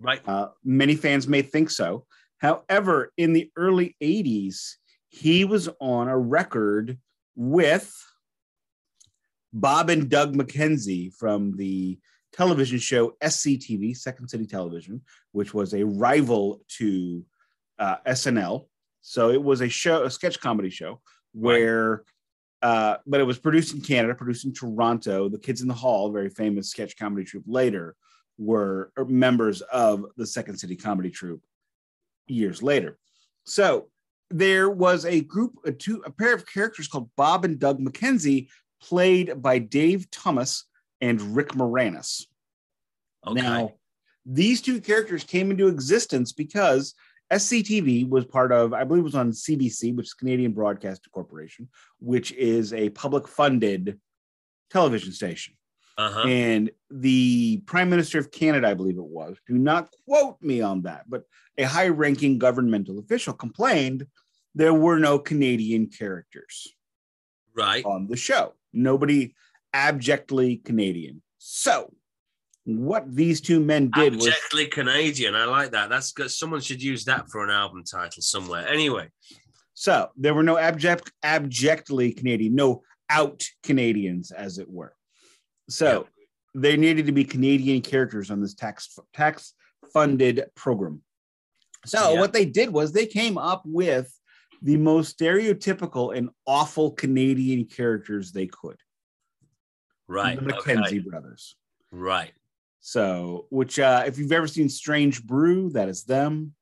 [0.00, 0.20] Right.
[0.26, 2.06] Uh, many fans may think so.
[2.38, 4.74] However, in the early 80s,
[5.08, 6.98] he was on a record
[7.34, 7.92] with
[9.52, 11.98] Bob and Doug McKenzie from the
[12.32, 15.00] television show SCTV, Second City Television,
[15.32, 17.24] which was a rival to
[17.78, 18.66] uh, SNL.
[19.00, 21.00] So it was a show, a sketch comedy show
[21.32, 22.04] where,
[22.62, 25.28] uh, but it was produced in Canada, produced in Toronto.
[25.28, 27.96] The Kids in the Hall, very famous sketch comedy troupe, later
[28.38, 31.42] were members of the Second City Comedy Troupe
[32.28, 32.98] years later.
[33.44, 33.88] So
[34.30, 38.48] there was a group, a two, a pair of characters called Bob and Doug McKenzie,
[38.80, 40.64] played by Dave Thomas
[41.00, 42.26] and Rick Moranis.
[43.26, 43.40] Okay.
[43.40, 43.72] Now,
[44.24, 46.94] these two characters came into existence because
[47.32, 51.68] SCTV was part of, I believe it was on CBC, which is Canadian Broadcasting Corporation,
[52.00, 54.00] which is a public funded
[54.70, 55.54] television station.
[55.98, 56.28] uh-huh.
[56.28, 60.82] And the Prime Minister of Canada, I believe it was, do not quote me on
[60.82, 61.24] that, but
[61.58, 64.06] a high ranking governmental official complained
[64.54, 66.68] there were no Canadian characters
[67.54, 67.84] right.
[67.84, 68.54] on the show.
[68.72, 69.34] Nobody
[69.74, 71.22] abjectly Canadian.
[71.38, 71.92] So,
[72.68, 75.34] what these two men did was Abjectly Canadian.
[75.34, 75.88] I like that.
[75.88, 76.30] That's good.
[76.30, 78.68] Someone should use that for an album title somewhere.
[78.68, 79.08] Anyway.
[79.74, 84.94] so there were no abject, abjectly Canadian, no out Canadians, as it were.
[85.70, 86.08] So
[86.54, 89.54] there needed to be Canadian characters on this tax tax
[89.92, 91.02] funded program.
[91.86, 92.20] So Yeah.
[92.20, 94.12] what they did was they came up with
[94.60, 98.76] the most stereotypical and awful Canadian characters they could.
[100.08, 100.42] Right.
[100.42, 100.98] the okay.
[100.98, 101.54] Brothers.
[101.92, 102.32] Right.
[102.88, 106.54] So, which uh, if you've ever seen Strange Brew, that is them.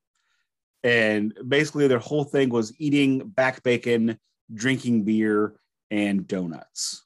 [0.83, 4.19] And basically, their whole thing was eating back bacon,
[4.53, 5.55] drinking beer,
[5.89, 7.05] and donuts.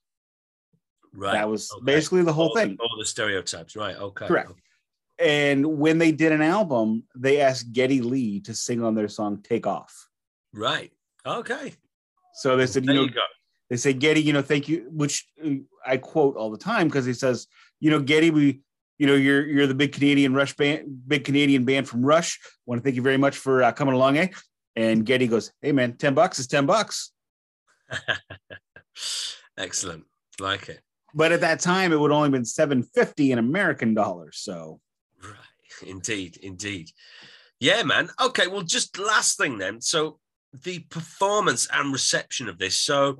[1.12, 1.32] Right.
[1.34, 1.84] That was Okay.
[1.84, 2.78] basically the whole all the- thing.
[2.80, 3.76] all the stereotypes.
[3.76, 3.94] Right.
[3.94, 4.26] Okay.
[4.26, 4.52] Correct.
[5.18, 9.42] And when they did an album, they asked Geddy Lee to sing on their song
[9.42, 10.08] "Take Off."
[10.54, 10.92] Right.
[11.26, 11.74] Okay.
[12.36, 13.12] So they said, you know, you
[13.68, 17.04] they say Geddy, you know, thank you, which uh, I quote all the time because
[17.04, 17.48] he says,
[17.80, 18.62] you know, Geddy, we,
[19.00, 22.38] you know, you're you're the big Canadian Rush band, big Canadian band from Rush.
[22.44, 24.28] I Want to thank you very much for uh, coming along, eh?
[24.76, 27.10] And Geddy goes, hey man, ten bucks is ten bucks.
[29.56, 30.04] Excellent.
[30.38, 30.80] Like it.
[31.14, 34.36] But at that time, it would only been seven fifty in American dollars.
[34.36, 34.82] So
[35.22, 35.32] Right.
[35.88, 36.36] Indeed.
[36.42, 36.90] Indeed.
[37.58, 38.10] Yeah, man.
[38.20, 38.48] Okay.
[38.48, 39.80] Well, just last thing then.
[39.80, 40.18] So
[40.52, 42.78] the performance and reception of this.
[42.78, 43.18] So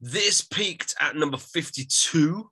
[0.00, 2.50] this peaked at number 52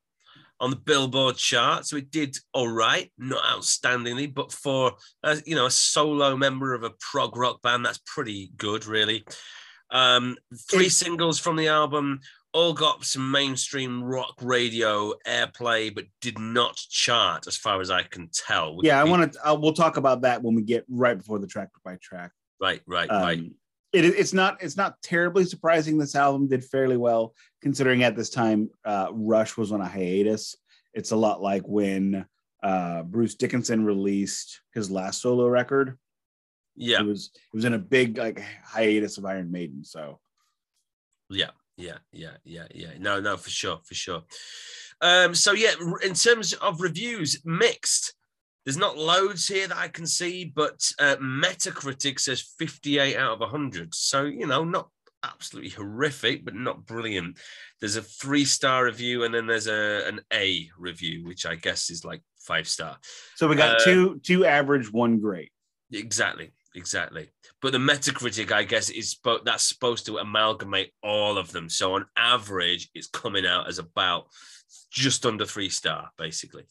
[0.60, 1.86] on the Billboard chart.
[1.86, 6.74] So it did all right, not outstandingly, but for a, you know a solo member
[6.74, 9.24] of a prog rock band, that's pretty good, really.
[9.90, 10.36] Um,
[10.70, 12.20] three singles from the album
[12.54, 18.02] all got some mainstream rock radio airplay, but did not chart, as far as I
[18.02, 18.78] can tell.
[18.82, 19.48] yeah, I want to.
[19.50, 22.30] Uh, we'll talk about that when we get right before the track by track.
[22.60, 23.50] Right, right, Um, right.
[23.92, 25.98] It, it's not it's not terribly surprising.
[25.98, 30.56] This album did fairly well considering at this time uh, Rush was on a hiatus.
[30.94, 32.26] It's a lot like when
[32.62, 35.98] uh, Bruce Dickinson released his last solo record.
[36.74, 39.84] Yeah, it was it was in a big like hiatus of Iron Maiden.
[39.84, 40.20] So
[41.28, 42.90] yeah, yeah, yeah, yeah, yeah.
[42.98, 44.22] No, no, for sure, for sure.
[45.00, 45.72] Um, so yeah,
[46.04, 48.14] in terms of reviews, mixed.
[48.64, 53.40] There's not loads here that I can see, but uh, Metacritic says 58 out of
[53.40, 53.94] 100.
[53.94, 54.88] So, you know, not
[55.24, 57.38] absolutely horrific, but not brilliant.
[57.80, 61.90] There's a three star review and then there's a an A review, which I guess
[61.90, 62.98] is like five star.
[63.36, 65.50] So we got uh, two two average, one great.
[65.92, 67.30] Exactly, exactly.
[67.60, 71.68] But the Metacritic, I guess, is spo- that's supposed to amalgamate all of them.
[71.68, 74.26] So on average, it's coming out as about
[74.90, 76.64] just under three star, basically.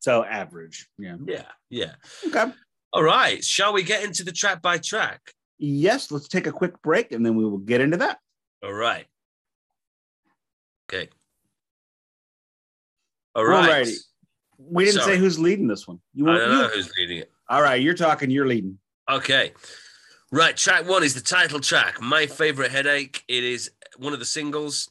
[0.00, 0.88] So average.
[0.98, 1.16] Yeah.
[1.26, 1.44] Yeah.
[1.68, 1.92] Yeah.
[2.26, 2.52] Okay.
[2.92, 3.44] All right.
[3.44, 5.20] Shall we get into the track by track?
[5.58, 6.10] Yes.
[6.10, 8.18] Let's take a quick break and then we will get into that.
[8.64, 9.06] All right.
[10.92, 11.08] Okay.
[13.34, 13.86] All right.
[13.86, 13.94] Alrighty.
[14.58, 15.14] We didn't Sorry.
[15.14, 16.00] say who's leading this one.
[16.14, 16.62] You want, I don't you?
[16.62, 17.30] know who's leading it.
[17.48, 17.80] All right.
[17.80, 18.30] You're talking.
[18.30, 18.78] You're leading.
[19.08, 19.52] Okay.
[20.32, 20.56] Right.
[20.56, 22.00] Track one is the title track.
[22.00, 23.22] My favorite headache.
[23.28, 24.90] It is one of the singles.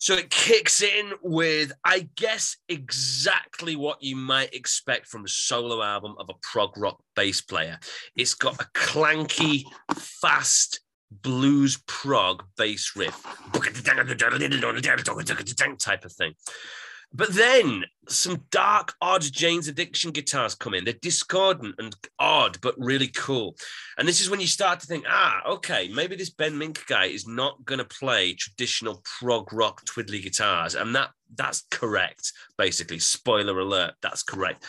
[0.00, 5.82] So it kicks in with, I guess, exactly what you might expect from a solo
[5.82, 7.78] album of a prog rock bass player.
[8.16, 13.14] It's got a clanky, fast blues prog bass riff
[15.76, 16.32] type of thing.
[17.12, 20.84] But then some dark, odd Jane's Addiction guitars come in.
[20.84, 23.56] They're discordant and odd, but really cool.
[23.98, 27.06] And this is when you start to think, ah, okay, maybe this Ben Mink guy
[27.06, 32.32] is not going to play traditional prog rock twiddly guitars, and that that's correct.
[32.56, 34.64] Basically, spoiler alert, that's correct.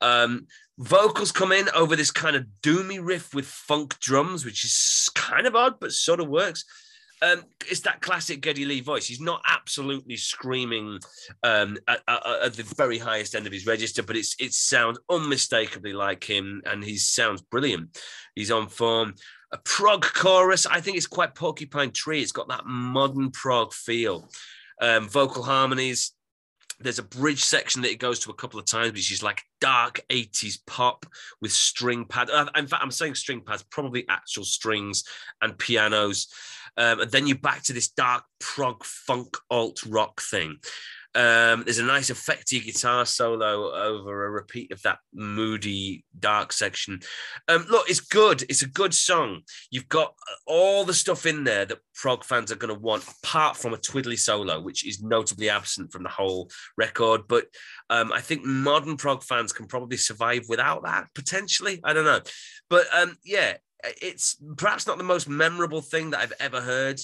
[0.00, 0.46] Um,
[0.78, 5.46] vocals come in over this kind of doomy riff with funk drums, which is kind
[5.46, 6.64] of odd, but sort of works
[7.22, 9.06] um, it's that classic Geddy Lee voice.
[9.06, 10.98] He's not absolutely screaming
[11.42, 14.98] um, at, at, at, the very highest end of his register, but it's it sounds
[15.10, 17.98] unmistakably like him, and he sounds brilliant.
[18.34, 19.14] He's on form.
[19.52, 22.20] A prog chorus, I think it's quite Porcupine Tree.
[22.20, 24.28] It's got that modern prog feel.
[24.80, 26.12] Um, vocal harmonies.
[26.78, 29.42] There's a bridge section that it goes to a couple of times, which is like
[29.60, 31.06] dark 80s pop
[31.40, 32.28] with string pad.
[32.30, 35.04] Uh, in fact, I'm saying string pads, probably actual strings
[35.40, 36.28] and pianos.
[36.76, 40.58] Um, and then you're back to this dark prog funk alt rock thing.
[41.16, 47.00] Um, there's a nice effecty guitar solo over a repeat of that moody dark section.
[47.48, 48.42] Um, look, it's good.
[48.42, 49.40] It's a good song.
[49.70, 50.14] You've got
[50.46, 53.78] all the stuff in there that prog fans are going to want, apart from a
[53.78, 57.22] twiddly solo, which is notably absent from the whole record.
[57.26, 57.46] But
[57.88, 61.80] um, I think modern prog fans can probably survive without that potentially.
[61.82, 62.20] I don't know,
[62.68, 63.54] but um, yeah,
[64.02, 67.00] it's perhaps not the most memorable thing that I've ever heard.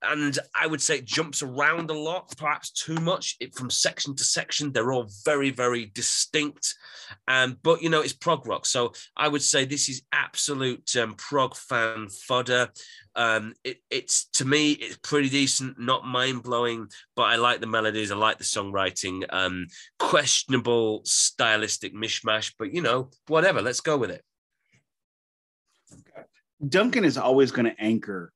[0.00, 4.14] And I would say it jumps around a lot, perhaps too much it, from section
[4.14, 4.70] to section.
[4.70, 6.76] They're all very, very distinct.
[7.26, 8.64] Um, but, you know, it's prog rock.
[8.64, 12.68] So I would say this is absolute um, prog fan fodder.
[13.16, 17.66] Um, it, it's to me, it's pretty decent, not mind blowing, but I like the
[17.66, 18.12] melodies.
[18.12, 19.24] I like the songwriting.
[19.30, 19.66] Um,
[19.98, 23.62] questionable stylistic mishmash, but, you know, whatever.
[23.62, 24.22] Let's go with it.
[26.66, 28.32] Duncan is always going to anchor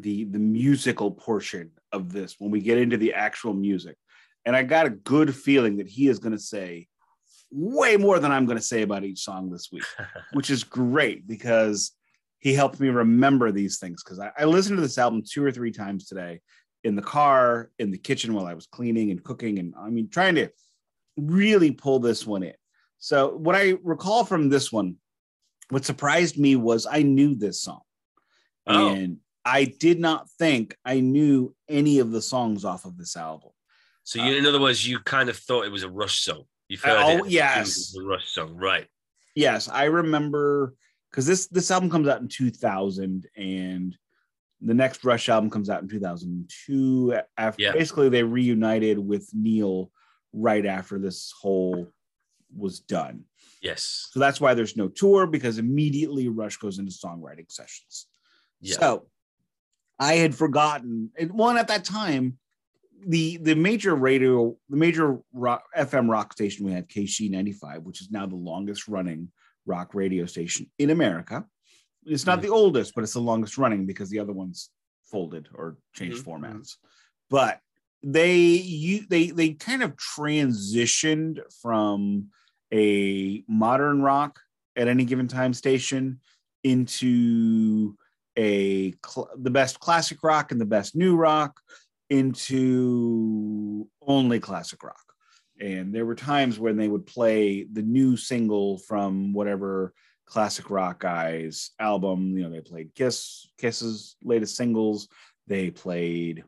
[0.00, 3.96] the the musical portion of this when we get into the actual music.
[4.44, 6.88] And I got a good feeling that he is going to say
[7.50, 9.84] way more than I'm going to say about each song this week,
[10.32, 11.92] which is great because
[12.38, 14.02] he helped me remember these things.
[14.02, 16.40] Because I, I listened to this album two or three times today
[16.84, 20.08] in the car, in the kitchen while I was cleaning and cooking, and I mean,
[20.08, 20.50] trying to
[21.16, 22.54] really pull this one in.
[22.98, 24.96] So, what I recall from this one
[25.70, 27.80] what surprised me was I knew this song.
[28.66, 28.88] Oh.
[28.88, 33.50] And I did not think I knew any of the songs off of this album.
[34.04, 36.44] So, you, uh, in other words, you kind of thought it was a Rush song.
[36.68, 37.30] You've heard oh, it.
[37.30, 37.94] Yes.
[37.98, 38.86] a Rush song, right?
[39.34, 40.74] Yes, I remember
[41.10, 43.96] because this this album comes out in 2000 and
[44.60, 47.18] the next Rush album comes out in 2002.
[47.36, 47.72] After yeah.
[47.72, 49.90] basically they reunited with Neil
[50.32, 51.88] right after this whole
[52.56, 53.24] was done.
[53.62, 54.08] Yes.
[54.10, 58.06] So that's why there's no tour because immediately Rush goes into songwriting sessions.
[58.60, 58.76] Yeah.
[58.78, 59.06] So
[59.98, 62.38] I had forgotten, and one at that time,
[63.06, 68.00] the the major radio, the major rock, FM rock station we had, KC 95, which
[68.00, 69.30] is now the longest running
[69.66, 71.44] rock radio station in America.
[72.04, 72.46] It's not mm-hmm.
[72.46, 74.70] the oldest, but it's the longest running because the other ones
[75.04, 76.44] folded or changed mm-hmm.
[76.44, 76.76] formats.
[77.30, 77.60] But
[78.02, 82.28] they you they they kind of transitioned from
[82.72, 84.40] a modern rock
[84.76, 86.20] at any given time station
[86.62, 87.96] into
[88.38, 91.60] a cl- the best classic rock and the best new rock
[92.08, 95.02] into only classic rock.
[95.60, 99.92] And there were times when they would play the new single from whatever
[100.24, 102.38] classic rock guys album.
[102.38, 105.08] You know, they played Kiss, Kiss's latest singles.
[105.48, 106.44] They played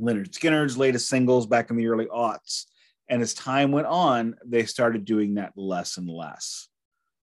[0.00, 2.64] Lynyrd Skynyrd's latest singles back in the early aughts.
[3.08, 6.68] And as time went on, they started doing that less and less.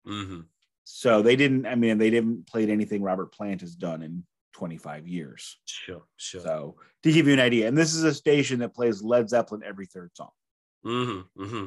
[0.07, 0.41] Mm-hmm.
[0.89, 4.23] So they didn't, I mean, they didn't play anything Robert Plant has done in
[4.53, 5.59] 25 years.
[5.65, 6.41] Sure, sure.
[6.41, 9.63] So to give you an idea, and this is a station that plays Led Zeppelin
[9.65, 10.31] every third song.
[10.85, 11.67] Mm-hmm, mm-hmm.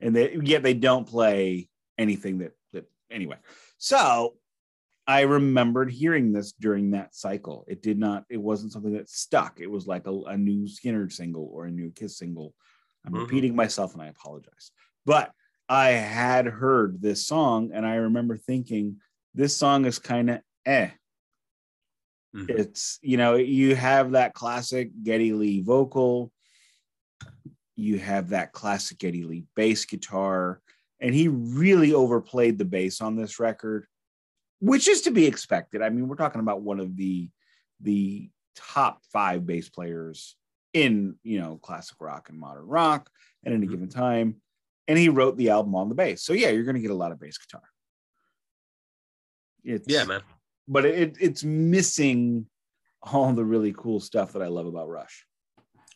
[0.00, 3.38] And they, yet they don't play anything that, that, anyway.
[3.78, 4.34] So
[5.06, 7.64] I remembered hearing this during that cycle.
[7.66, 9.58] It did not, it wasn't something that stuck.
[9.58, 12.54] It was like a, a new Skynyrd single or a new Kiss single.
[13.06, 13.20] I'm Mhm.
[13.20, 14.70] repeating myself and I apologize.
[15.06, 15.32] But
[15.70, 18.96] I had heard this song and I remember thinking,
[19.34, 20.90] this song is kind of eh.
[22.34, 22.50] Mhm.
[22.50, 26.32] It's, you know, you have that classic Geddy Lee vocal,
[27.76, 30.60] you have that classic Geddy Lee bass guitar,
[30.98, 33.86] and he really overplayed the bass on this record,
[34.58, 35.82] which is to be expected.
[35.82, 37.28] I mean, we're talking about one of the
[37.80, 40.36] the top five bass players
[40.74, 43.08] in you know classic rock and modern rock
[43.46, 43.70] at any Mhm.
[43.70, 44.42] given time.
[44.88, 46.22] And he wrote the album on the bass.
[46.22, 47.62] So yeah, you're gonna get a lot of bass guitar.
[49.64, 50.22] It's, Yeah, man.
[50.66, 52.46] but it, it's missing
[53.02, 55.26] all the really cool stuff that I love about Rush.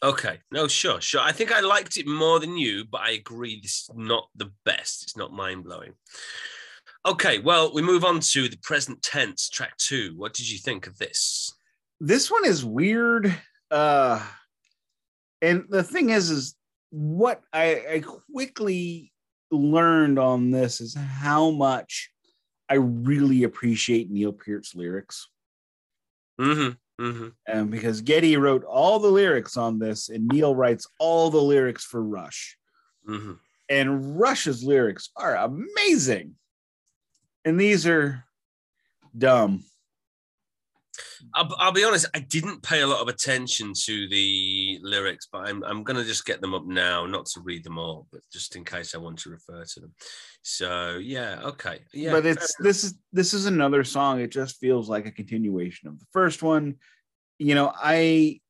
[0.03, 0.39] Okay.
[0.51, 1.22] No, sure, sure.
[1.22, 4.53] I think I liked it more than you, but I agree this is not the
[4.64, 5.03] best.
[5.05, 5.95] It's not mind blowing.
[7.07, 10.12] Okay, well, we move on to the present tense, track two.
[10.16, 11.53] What did you think of this?
[12.01, 13.35] This one is weird.
[13.70, 14.24] Uh
[15.43, 16.55] and the thing is, is
[16.95, 19.12] what I, I quickly
[19.51, 22.11] learned on this is how much
[22.68, 25.28] I really appreciate Neil Peart's lyrics.
[26.40, 27.05] Mm-hmm.
[27.05, 27.28] Mm-hmm.
[27.49, 31.84] And because Geddy wrote all the lyrics on this, and Neil writes all the lyrics
[31.84, 32.57] for Rush.
[33.09, 33.32] Mm-hmm.
[33.68, 36.36] and Rush's lyrics are amazing.
[37.45, 38.24] And these are
[39.18, 39.64] dumb.
[41.34, 44.16] I'll, I'll be honest, I didn't pay a lot of attention to the
[44.85, 47.78] lyrics, but I'm, I'm going to just get them up now, not to read them
[47.78, 49.95] all, but just in case I want to refer to them.
[50.43, 51.80] So, yeah, okay.
[51.93, 52.12] Yeah.
[52.12, 54.20] but it's this is this is another song.
[54.20, 56.76] It just feels like a continuation of the first one.
[57.39, 58.41] You know, I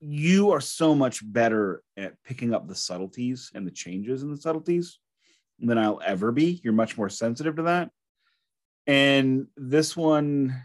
[0.00, 4.36] you are so much better at picking up the subtleties and the changes in the
[4.36, 4.98] subtleties
[5.60, 6.60] than I'll ever be.
[6.64, 7.90] You're much more sensitive to that.
[8.88, 10.60] And this one,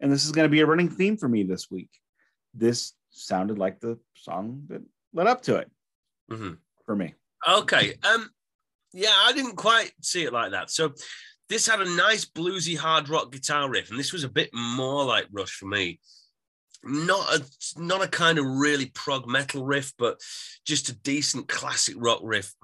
[0.00, 1.90] and this is going to be a running theme for me this week.
[2.52, 4.82] This sounded like the song that
[5.12, 5.70] led up to it
[6.30, 6.58] Mhm.
[6.84, 7.14] for me.
[7.46, 7.98] Okay.
[8.02, 8.30] Um,
[8.92, 10.70] yeah, I didn't quite see it like that.
[10.70, 10.94] So
[11.48, 15.04] this had a nice bluesy hard rock guitar riff, and this was a bit more
[15.04, 16.00] like Rush for me.
[16.84, 17.44] Not a
[17.80, 20.20] not a kind of really prog metal riff, but
[20.66, 22.54] just a decent classic rock riff.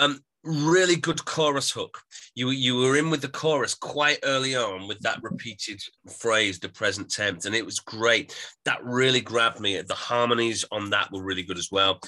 [0.00, 2.00] Um, really good chorus hook.
[2.34, 5.80] You you were in with the chorus quite early on with that repeated
[6.18, 8.36] phrase, the present tense, and it was great.
[8.64, 9.80] That really grabbed me.
[9.80, 12.00] The harmonies on that were really good as well.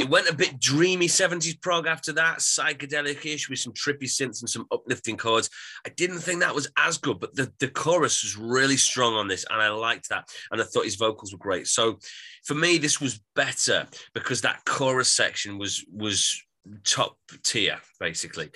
[0.00, 4.50] It went a bit dreamy 70s prog after that, psychedelic-ish with some trippy synths and
[4.50, 5.48] some uplifting chords.
[5.86, 9.28] I didn't think that was as good, but the, the chorus was really strong on
[9.28, 10.28] this, and I liked that.
[10.50, 11.68] And I thought his vocals were great.
[11.68, 12.00] So
[12.44, 16.42] for me, this was better because that chorus section was was
[16.84, 18.50] top tier, basically.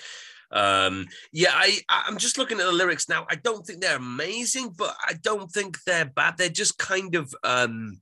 [0.51, 3.27] Um, yeah, I I'm just looking at the lyrics now.
[3.29, 6.37] I don't think they're amazing, but I don't think they're bad.
[6.37, 8.01] They're just kind of um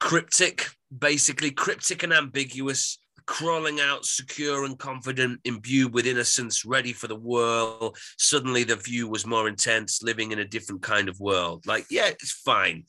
[0.00, 7.08] cryptic, basically cryptic and ambiguous, crawling out secure and confident, imbued with innocence, ready for
[7.08, 7.96] the world.
[8.18, 11.66] Suddenly the view was more intense, living in a different kind of world.
[11.66, 12.84] Like, yeah, it's fine.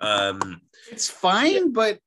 [0.00, 0.60] Um,
[0.90, 1.98] It's fine, but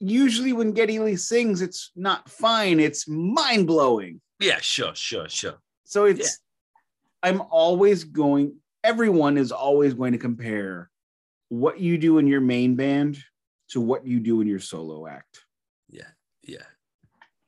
[0.00, 2.80] usually when Geddy Lee sings, it's not fine.
[2.80, 4.20] It's mind blowing.
[4.40, 5.58] yeah, sure, sure, sure.
[5.84, 6.40] So it's,
[7.22, 10.90] I'm always going, everyone is always going to compare
[11.48, 13.18] what you do in your main band
[13.70, 15.44] to what you do in your solo act.
[15.88, 16.08] Yeah,
[16.42, 16.64] yeah.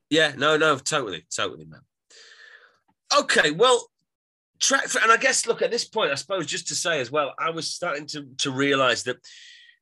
[0.08, 1.80] Yeah, no, no, totally, totally, man.
[3.16, 3.88] Okay, well,
[4.58, 7.10] track for, and I guess look at this point, I suppose, just to say as
[7.10, 9.16] well, I was starting to to realize that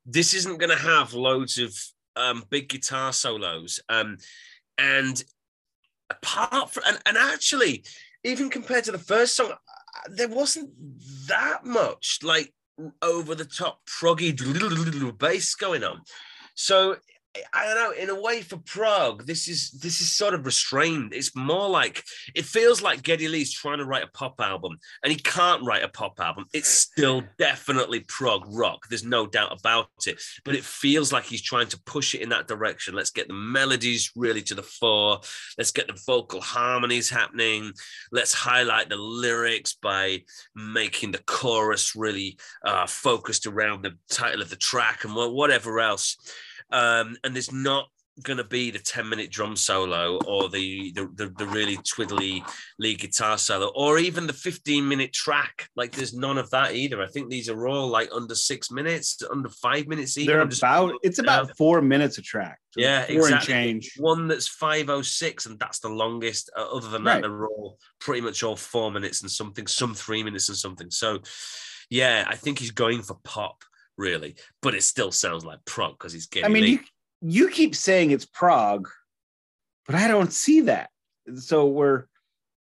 [0.07, 1.75] this isn't going to have loads of
[2.19, 4.19] um, big guitar solos, um,
[4.77, 5.23] and
[6.11, 7.85] apart from and, and actually,
[8.25, 9.57] even compared to the first song, uh,
[10.11, 10.71] there wasn't
[11.29, 12.53] that much like
[13.03, 14.35] over the top proggy
[15.19, 16.01] bass going on.
[16.55, 16.97] So
[17.53, 18.03] I don't know.
[18.03, 21.12] In a way, for prog, this is this is sort of restrained.
[21.12, 22.03] It's more like
[22.35, 25.83] it feels like Geddy Lee's trying to write a pop album, and he can't write
[25.83, 26.47] a pop album.
[26.53, 28.89] It's still definitely prog rock.
[28.89, 30.20] There's no doubt about it.
[30.45, 32.95] But it feels like he's trying to push it in that direction.
[32.95, 35.20] Let's get the melodies really to the fore.
[35.57, 37.72] Let's get the vocal harmonies happening.
[38.11, 40.22] Let's highlight the lyrics by
[40.55, 46.16] making the chorus really uh, focused around the title of the track and whatever else
[46.71, 47.89] um, and there's not
[48.23, 52.43] going to be the 10 minute drum solo or the, the, the the really twiddly
[52.79, 55.69] lead guitar solo or even the 15 minute track.
[55.77, 57.03] Like there's none of that either.
[57.03, 60.35] I think these are all like under six minutes under five minutes even.
[60.35, 62.59] they're about it's about four minutes a track.
[62.71, 63.55] So yeah exactly.
[63.55, 63.95] change.
[63.99, 66.51] One that's 506 and that's the longest.
[66.57, 67.23] Uh, other than that right.
[67.23, 70.91] they're all pretty much all four minutes and something some three minutes and something.
[70.91, 71.21] So
[71.91, 73.64] yeah i think he's going for pop
[73.99, 76.46] really, but it still sounds like prog because he's getting.
[76.46, 76.80] I mean, you,
[77.20, 78.88] you keep saying it's prog,
[79.86, 80.88] but I don't see that.
[81.36, 82.07] So we're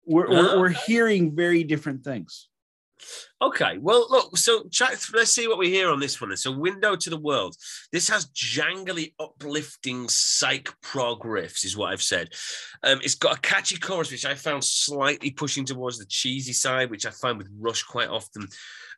[0.06, 2.48] we're, uh, we're, we're hearing very different things.
[3.42, 4.64] Okay, well, look, so
[5.14, 6.32] let's see what we hear on this one.
[6.32, 7.56] It's a Window to the World.
[7.92, 12.30] This has jangly, uplifting psych prog riffs, is what I've said.
[12.84, 16.90] Um, it's got a catchy chorus, which I found slightly pushing towards the cheesy side,
[16.90, 18.48] which I find with Rush quite often.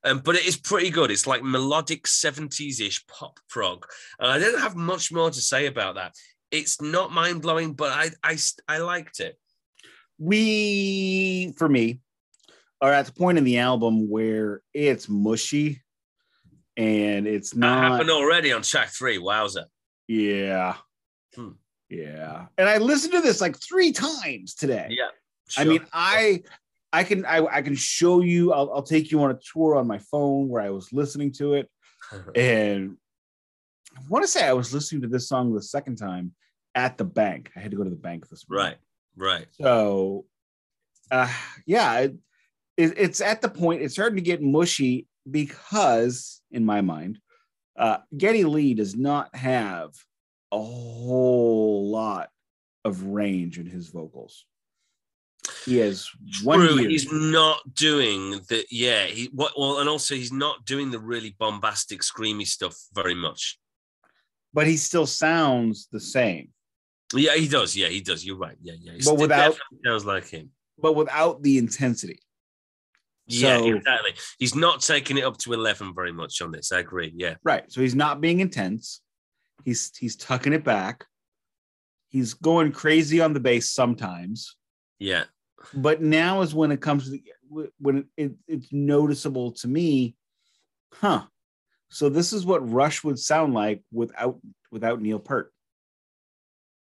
[0.03, 1.12] Um, but it is pretty good.
[1.12, 3.86] It's like melodic 70s ish pop prog.
[4.20, 6.14] And I don't have much more to say about that.
[6.51, 8.38] It's not mind blowing, but I, I,
[8.68, 9.38] I liked it.
[10.20, 11.99] We, for me,
[12.82, 15.82] are at the point in the album where it's mushy
[16.75, 17.82] and it's not.
[17.82, 19.17] That happened already on track three.
[19.17, 19.65] Wowza.
[20.07, 20.75] Yeah.
[21.36, 21.51] Hmm.
[21.89, 22.45] Yeah.
[22.57, 24.88] And I listened to this like three times today.
[24.89, 25.07] Yeah.
[25.49, 25.63] Sure.
[25.63, 26.43] I mean, I
[26.93, 28.53] I can I, I can show you.
[28.53, 31.53] I'll, I'll take you on a tour on my phone where I was listening to
[31.53, 31.69] it,
[32.36, 32.97] and
[33.95, 36.34] I want to say I was listening to this song the second time
[36.75, 37.51] at the bank.
[37.55, 38.75] I had to go to the bank this morning.
[39.17, 39.47] Right, right.
[39.51, 40.25] So,
[41.11, 41.32] uh,
[41.65, 42.07] yeah,
[42.78, 47.19] it's at the point it's starting to get mushy because, in my mind,
[47.78, 49.91] uh, Geddy Lee does not have
[50.51, 52.30] a whole lot
[52.86, 54.45] of range in his vocals.
[55.65, 56.09] He has
[56.43, 56.89] one True, year.
[56.89, 59.05] He's not doing the yeah.
[59.05, 63.59] He what well, and also he's not doing the really bombastic, screamy stuff very much.
[64.53, 66.49] But he still sounds the same.
[67.13, 67.75] Yeah, he does.
[67.75, 68.25] Yeah, he does.
[68.25, 68.57] You're right.
[68.61, 68.93] Yeah, yeah.
[68.93, 70.51] He but without sounds like him.
[70.78, 72.19] But without the intensity.
[73.28, 74.13] Yeah, exactly.
[74.39, 76.71] He's not taking it up to eleven very much on this.
[76.71, 77.13] I agree.
[77.15, 77.36] Yeah.
[77.43, 77.69] Right.
[77.71, 79.01] So he's not being intense.
[79.65, 81.05] He's he's tucking it back.
[82.09, 84.55] He's going crazy on the bass sometimes.
[84.97, 85.25] Yeah.
[85.73, 87.23] But now is when it comes to the,
[87.80, 90.15] when it, it's noticeable to me,
[90.93, 91.23] huh?
[91.89, 94.39] So this is what Rush would sound like without
[94.71, 95.51] without Neil Peart.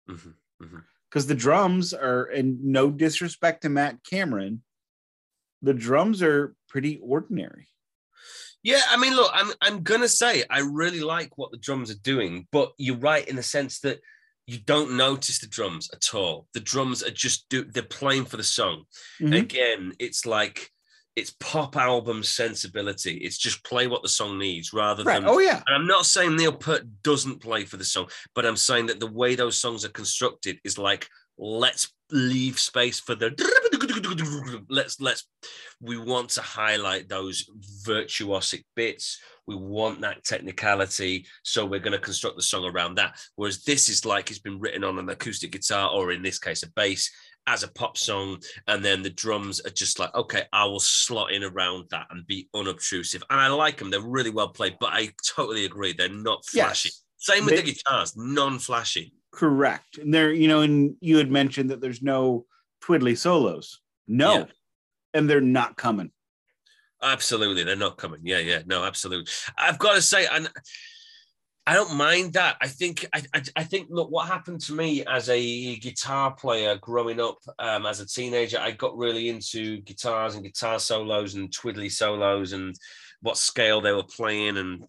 [0.06, 1.28] Because mm-hmm, mm-hmm.
[1.28, 4.62] the drums are, and no disrespect to Matt Cameron,
[5.62, 7.68] the drums are pretty ordinary.
[8.62, 12.00] Yeah, I mean, look, I'm I'm gonna say I really like what the drums are
[12.02, 14.00] doing, but you're right in the sense that
[14.46, 16.46] you don't notice the drums at all.
[16.54, 18.84] The drums are just do they're playing for the song.
[19.20, 19.32] Mm-hmm.
[19.34, 20.70] Again, it's like
[21.16, 23.14] it's pop album sensibility.
[23.14, 25.20] It's just play what the song needs rather right.
[25.20, 25.28] than.
[25.28, 25.62] Oh yeah.
[25.66, 29.00] And I'm not saying Neil Peart doesn't play for the song, but I'm saying that
[29.00, 33.30] the way those songs are constructed is like let's leave space for the
[34.68, 35.28] let's let's
[35.80, 37.48] we want to highlight those
[37.84, 39.20] virtuosic bits.
[39.46, 41.26] We want that technicality.
[41.42, 43.18] So we're going to construct the song around that.
[43.36, 46.62] Whereas this is like it's been written on an acoustic guitar or in this case
[46.62, 47.10] a bass
[47.46, 48.40] as a pop song.
[48.66, 52.26] And then the drums are just like okay i will slot in around that and
[52.26, 53.22] be unobtrusive.
[53.30, 55.92] And i like them they're really well played but i totally agree.
[55.92, 56.88] They're not flashy.
[56.88, 57.02] Yes.
[57.18, 59.12] same with they, the guitars non-flashy.
[59.32, 59.98] Correct.
[59.98, 62.46] And there you know and you had mentioned that there's no
[62.82, 64.44] twiddly solos no yeah.
[65.14, 66.10] and they're not coming
[67.02, 70.48] absolutely they're not coming yeah yeah no absolutely i've got to say and
[71.68, 72.56] I don't mind that.
[72.60, 76.76] I think I, I, I, think look what happened to me as a guitar player
[76.76, 78.60] growing up um, as a teenager.
[78.60, 82.76] I got really into guitars and guitar solos and twiddly solos and
[83.20, 84.88] what scale they were playing and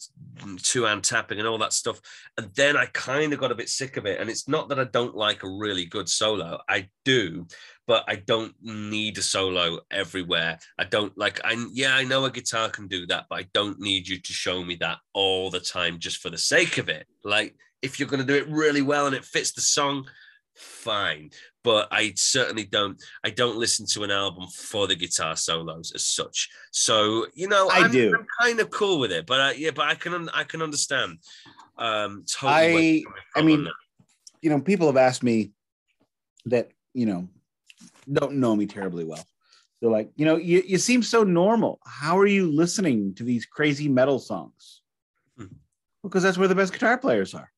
[0.62, 2.00] two hand tapping and all that stuff.
[2.38, 4.22] And then I kind of got a bit sick of it.
[4.22, 6.60] And it's not that I don't like a really good solo.
[6.70, 7.48] I do,
[7.88, 10.60] but I don't need a solo everywhere.
[10.78, 13.80] I don't like I yeah, I know a guitar can do that, but I don't
[13.80, 17.08] need you to show me that all the time just for the sake of it.
[17.24, 20.06] Like if you're going to do it really well and it fits the song,
[20.54, 21.32] fine.
[21.64, 26.06] But I certainly don't I don't listen to an album for the guitar solos as
[26.06, 26.50] such.
[26.72, 28.14] So, you know, I I'm, do.
[28.14, 31.20] I'm kind of cool with it, but uh, yeah, but I can I can understand.
[31.78, 33.68] Um, totally I, I mean,
[34.42, 35.52] you know, people have asked me
[36.46, 37.30] that, you know,
[38.12, 39.26] don't know me terribly well.
[39.82, 41.80] They're like, you know, you, you seem so normal.
[41.86, 44.82] How are you listening to these crazy metal songs?
[45.38, 45.46] Hmm.
[46.04, 47.52] Because that's where the best guitar players are.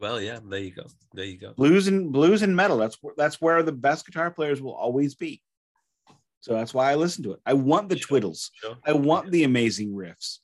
[0.00, 0.86] Well, yeah, there you go.
[1.12, 1.52] There you go.
[1.54, 2.76] Blues and blues and metal.
[2.76, 5.42] That's that's where the best guitar players will always be.
[6.40, 7.40] So that's why I listen to it.
[7.44, 8.50] I want the sure, twiddles.
[8.54, 8.76] Sure.
[8.84, 9.30] I want yeah.
[9.30, 10.38] the amazing riffs.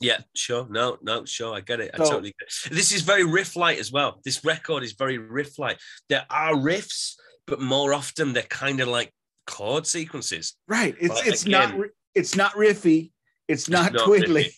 [0.00, 0.66] Yeah, sure.
[0.68, 1.54] No, no, sure.
[1.54, 1.92] I get it.
[1.94, 2.74] I so, totally get it.
[2.74, 4.20] This is very riff light as well.
[4.24, 5.78] This record is very riff light.
[6.08, 7.14] There are riffs,
[7.46, 9.12] but more often they're kind of like
[9.46, 10.54] chord sequences.
[10.68, 10.94] Right.
[11.00, 13.12] It's but it's again, not it's not riffy.
[13.48, 14.46] It's not, it's not twiddly.
[14.46, 14.54] Riffy.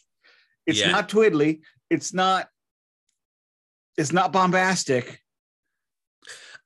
[0.66, 0.90] It's yeah.
[0.90, 1.60] not twiddly.
[1.90, 2.48] It's not
[3.96, 5.20] it's not bombastic.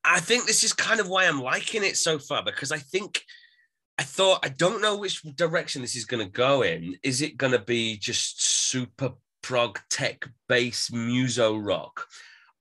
[0.04, 3.22] I think this is kind of why I'm liking it so far because I think
[3.98, 6.96] I thought I don't know which direction this is going to go in.
[7.02, 9.12] Is it going to be just super
[9.42, 12.06] prog tech bass muso rock?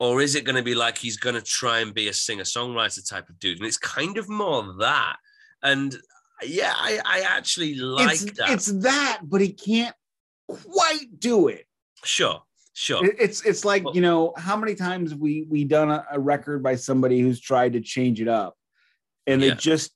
[0.01, 2.41] Or is it going to be like he's going to try and be a singer
[2.41, 3.59] songwriter type of dude?
[3.59, 5.17] And it's kind of more that.
[5.61, 5.95] And
[6.41, 8.49] yeah, I, I actually like it's, that.
[8.49, 9.95] It's that, but he can't
[10.47, 11.67] quite do it.
[12.03, 12.41] Sure.
[12.73, 13.05] Sure.
[13.19, 16.63] It's it's like well, you know how many times we we done a, a, record
[16.63, 18.55] by somebody who's tried to change it up,
[19.27, 19.91] and they just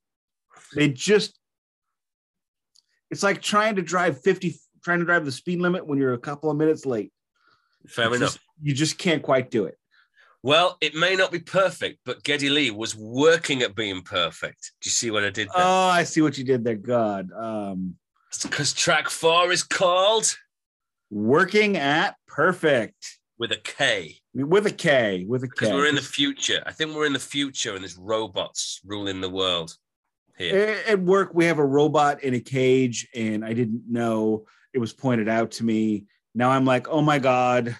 [0.75, 1.39] they just
[3.09, 6.19] it's like trying to drive fifty trying to drive the speed limit when you're a
[6.19, 7.11] couple of minutes late.
[7.87, 8.19] Fair enough.
[8.19, 9.79] Just, you just can't quite do it.
[10.45, 14.73] Well, it may not be perfect, but Geddy Lee was working at being perfect.
[14.79, 15.55] Do you see what I did there?
[15.55, 16.75] Oh, I see what you did there.
[16.75, 17.31] God.
[17.35, 17.95] Um,
[18.43, 20.37] because track four is called
[21.09, 23.17] Working at Perfekt.
[23.39, 24.17] With a K.
[24.35, 25.25] With a K.
[25.27, 25.51] With a K.
[25.51, 26.61] Because we're in the future.
[26.63, 29.75] I think we're in the future and there's robots ruling the world
[30.37, 30.77] here.
[30.87, 34.93] At work, we have a robot in a cage, and I didn't know it was
[34.93, 36.05] pointed out to me.
[36.35, 37.75] Now I'm like, oh my God,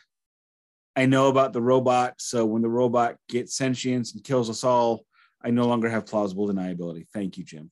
[0.95, 2.15] I know about the robot.
[2.17, 5.05] So when the robot gets sentience and kills us all,
[5.43, 7.07] I no longer have plausible deniability.
[7.13, 7.71] Thank you, Jim.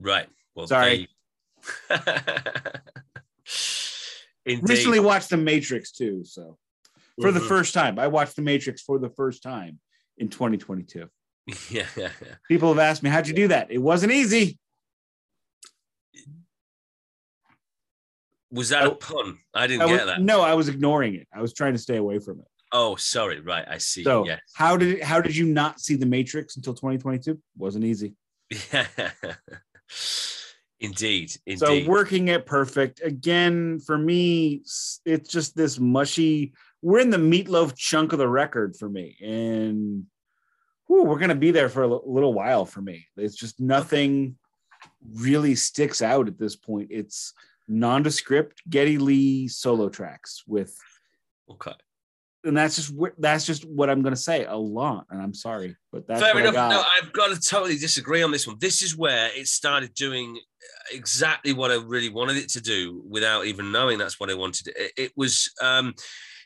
[0.00, 0.28] Right.
[0.54, 1.08] Well, sorry.
[4.46, 6.58] Recently watched The Matrix too, so
[7.20, 7.38] for mm-hmm.
[7.38, 9.78] the first time, I watched The Matrix for the first time
[10.18, 11.08] in 2022.
[11.68, 12.34] Yeah, yeah, yeah.
[12.46, 14.56] People have asked me, "How'd you do that?" It wasn't easy.
[18.52, 19.38] Was that I, a pun?
[19.54, 20.20] I didn't I get was, that.
[20.20, 21.28] No, I was ignoring it.
[21.32, 22.46] I was trying to stay away from it.
[22.72, 23.40] Oh, sorry.
[23.40, 24.04] Right, I see.
[24.04, 24.40] So, yes.
[24.54, 27.40] how did how did you not see The Matrix until 2022?
[27.56, 28.14] Wasn't easy.
[28.72, 28.86] Yeah.
[30.82, 31.58] Indeed, indeed.
[31.58, 34.62] So working at perfekt again for me,
[35.04, 36.54] it's just this mushy.
[36.80, 40.06] We're in the meatloaf chunk of the record for me, and
[40.86, 43.06] whew, we're gonna be there for a little while for me.
[43.18, 44.36] It's just nothing
[45.16, 46.88] really sticks out at this point.
[46.90, 47.34] It's
[47.70, 50.76] nondescript Geddy Lee solo tracks with
[51.50, 51.72] okay
[52.44, 55.76] and that's just that's just what I'm going to say a lot, and I'm sorry,
[55.92, 56.54] but that's fair enough.
[56.54, 58.56] No, I've got to totally disagree on this one.
[58.58, 60.38] This is where it started doing
[60.92, 64.68] exactly what I really wanted it to do, without even knowing that's what I wanted.
[64.68, 65.94] It, it was um,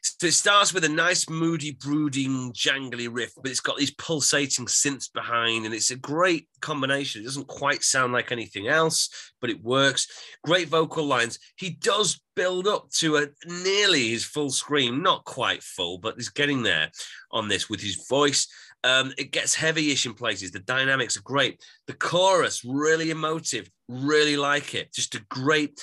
[0.05, 4.66] so it starts with a nice, moody, brooding, jangly riff, but it's got these pulsating
[4.66, 7.22] synths behind, and it's a great combination.
[7.22, 10.07] It doesn't quite sound like anything else, but it works.
[10.44, 11.38] Great vocal lines.
[11.57, 16.28] He does build up to a nearly his full scream, not quite full, but he's
[16.28, 16.90] getting there
[17.30, 18.46] on this with his voice.
[18.82, 20.50] Um, it gets heavy-ish in places.
[20.50, 21.62] The dynamics are great.
[21.86, 23.70] The chorus really emotive.
[23.89, 24.93] Really like it.
[24.93, 25.82] Just a great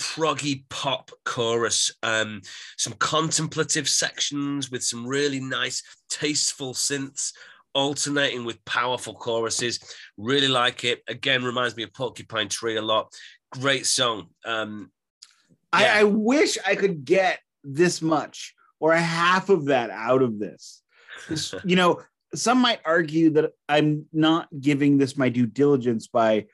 [0.00, 1.92] proggy pop chorus.
[2.02, 2.42] Um,
[2.76, 7.32] some contemplative sections with some really nice, tasteful synths
[7.74, 9.80] alternating with powerful choruses.
[10.16, 11.02] Really like it.
[11.08, 13.12] Again, reminds me of Porcupine Tree a lot.
[13.50, 14.28] Great song.
[14.44, 14.90] Um,
[15.78, 15.94] yeah.
[15.94, 20.38] I, I wish I could get this much or a half of that out of
[20.38, 20.82] this.
[21.64, 22.00] you know,
[22.34, 26.46] some might argue that I'm not giving this my due diligence by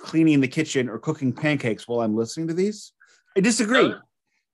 [0.00, 2.92] cleaning the kitchen or cooking pancakes while I'm listening to these.
[3.36, 3.94] I disagree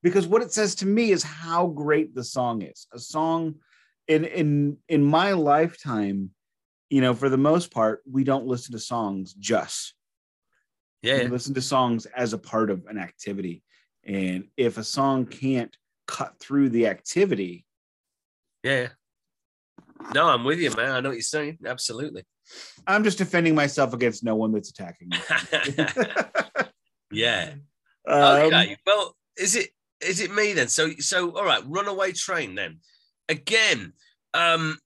[0.02, 2.86] because what it says to me is how great the song is.
[2.92, 3.56] A song
[4.08, 6.30] in in in my lifetime,
[6.90, 9.94] you know, for the most part, we don't listen to songs just.
[11.02, 13.62] Yeah, we listen to songs as a part of an activity.
[14.04, 15.76] And if a song can't
[16.06, 17.64] cut through the activity,
[18.62, 18.88] yeah,
[20.14, 20.92] no, I'm with you, man.
[20.92, 21.58] I know what you're saying.
[21.64, 22.24] Absolutely.
[22.86, 25.18] I'm just defending myself against no one that's attacking me.
[27.10, 27.54] yeah.
[28.06, 28.76] Um, okay.
[28.86, 29.70] Well, is it
[30.00, 30.68] is it me then?
[30.68, 32.78] So so all right, runaway train then.
[33.28, 33.92] Again,
[34.34, 34.78] um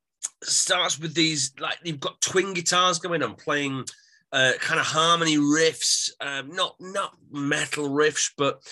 [0.43, 3.85] starts with these like you've got twin guitars going on playing
[4.33, 8.63] uh kind of harmony riffs, um not not metal riffs, but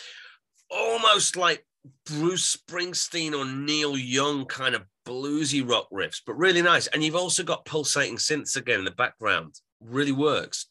[0.71, 1.65] almost like
[2.07, 6.87] Bruce Springsteen or Neil Young kind of bluesy rock riffs, but really nice.
[6.89, 9.55] And you've also got pulsating synths again in the background.
[9.81, 10.67] Really works.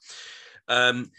[0.67, 1.11] Um,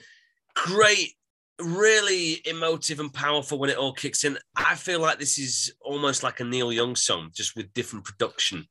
[0.55, 1.15] great,
[1.61, 4.39] really emotive and powerful when it all kicks in.
[4.57, 8.67] I feel like this is almost like a Neil Young song, just with different production,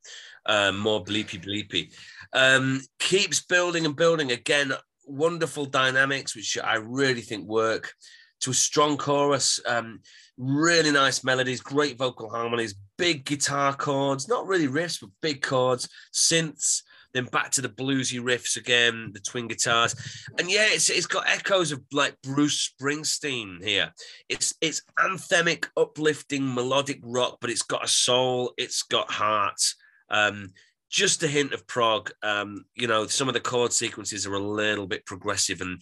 [0.45, 1.93] um, more bleepy bleepy.
[2.33, 4.73] Um, keeps building and building again.
[5.05, 7.93] Wonderful dynamics, which I really think work
[8.41, 9.59] to a strong chorus.
[9.65, 10.01] Um,
[10.37, 15.89] really nice melodies, great vocal harmonies, big guitar chords, not really riffs, but big chords,
[16.13, 16.81] synths,
[17.13, 19.95] then back to the bluesy riffs again, the twin guitars.
[20.37, 23.91] And yeah, it's, it's got echoes of like Bruce Springsteen here.
[24.29, 29.61] It's it's anthemic, uplifting, melodic rock, but it's got a soul, it's got heart.
[30.09, 30.53] Um,
[30.89, 32.11] just a hint of prog.
[32.23, 35.81] Um, you know, some of the chord sequences are a little bit progressive, and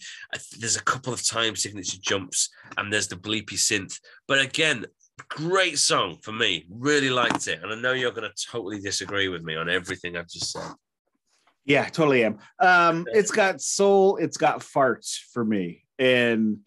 [0.58, 4.00] there's a couple of time signature jumps, and there's the bleepy synth.
[4.26, 4.86] But again,
[5.28, 6.66] great song for me.
[6.68, 10.16] Really liked it, and I know you're going to totally disagree with me on everything
[10.16, 10.72] I've just said.
[11.64, 12.38] Yeah, totally am.
[12.60, 16.58] Um, it's got soul, it's got farts for me, and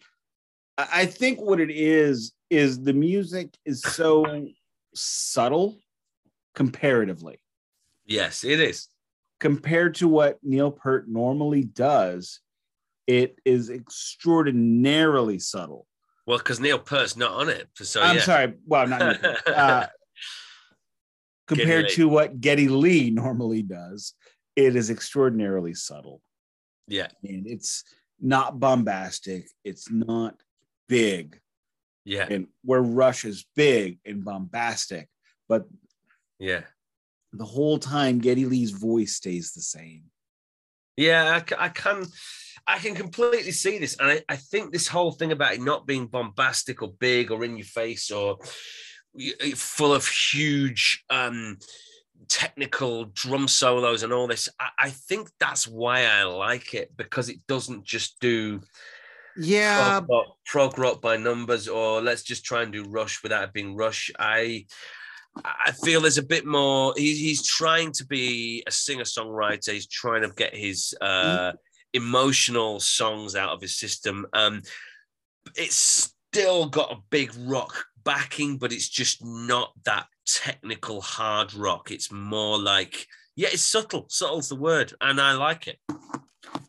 [0.78, 4.46] I think what it is is the music is so
[4.94, 5.78] subtle
[6.54, 7.38] comparatively
[8.10, 8.88] Yes, it is.
[9.38, 12.40] Compared to what Neil Peart normally does,
[13.06, 15.86] it is extraordinarily subtle.
[16.26, 17.68] Well, because Neil Peart's not on it.
[17.74, 18.22] So I'm yeah.
[18.22, 18.54] sorry.
[18.66, 19.86] Well, not uh,
[21.46, 24.14] compared to what Geddy Lee normally does,
[24.56, 26.20] it is extraordinarily subtle.
[26.88, 27.08] Yeah.
[27.22, 27.84] And it's
[28.20, 29.48] not bombastic.
[29.64, 30.34] It's not
[30.88, 31.38] big.
[32.04, 32.26] Yeah.
[32.28, 35.08] And where Rush is big and bombastic,
[35.48, 35.66] but
[36.40, 36.62] yeah,
[37.32, 40.04] the whole time Geddy Lee's voice stays the same.
[40.96, 42.04] Yeah, I, I can,
[42.66, 45.86] I can completely see this, and I, I think this whole thing about it not
[45.86, 48.38] being bombastic or big or in your face or
[49.54, 51.56] full of huge um,
[52.28, 54.48] technical drum solos and all this.
[54.58, 58.60] I, I, think that's why I like it because it doesn't just do
[59.36, 63.44] yeah prog rock, prog rock by numbers or let's just try and do Rush without
[63.44, 64.10] it being Rush.
[64.18, 64.66] I
[65.36, 66.92] I feel there's a bit more.
[66.96, 69.72] He's, he's trying to be a singer songwriter.
[69.72, 71.52] He's trying to get his uh,
[71.92, 74.26] emotional songs out of his system.
[74.32, 74.62] Um,
[75.56, 81.90] it's still got a big rock backing, but it's just not that technical hard rock.
[81.90, 83.06] It's more like,
[83.36, 84.06] yeah, it's subtle.
[84.08, 85.78] Subtle's the word, and I like it.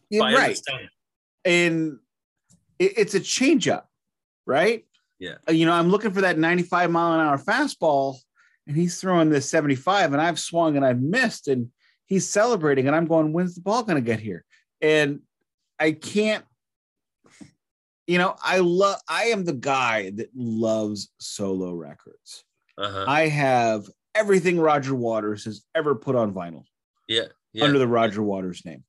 [0.09, 0.59] Yeah, right.
[1.45, 1.97] And
[2.77, 3.89] it, it's a change up,
[4.45, 4.85] right?
[5.19, 5.35] Yeah.
[5.47, 8.17] Uh, you know, I'm looking for that 95 mile an hour fastball
[8.67, 11.69] and he's throwing this 75 and I've swung and I've missed and
[12.05, 14.45] he's celebrating and I'm going, when's the ball going to get here?
[14.81, 15.21] And
[15.79, 16.45] I can't,
[18.07, 22.43] you know, I love, I am the guy that loves solo records.
[22.77, 23.05] Uh-huh.
[23.07, 23.85] I have
[24.15, 26.63] everything Roger Waters has ever put on vinyl.
[27.07, 27.25] Yeah.
[27.53, 27.65] yeah.
[27.65, 28.83] Under the Roger Waters name.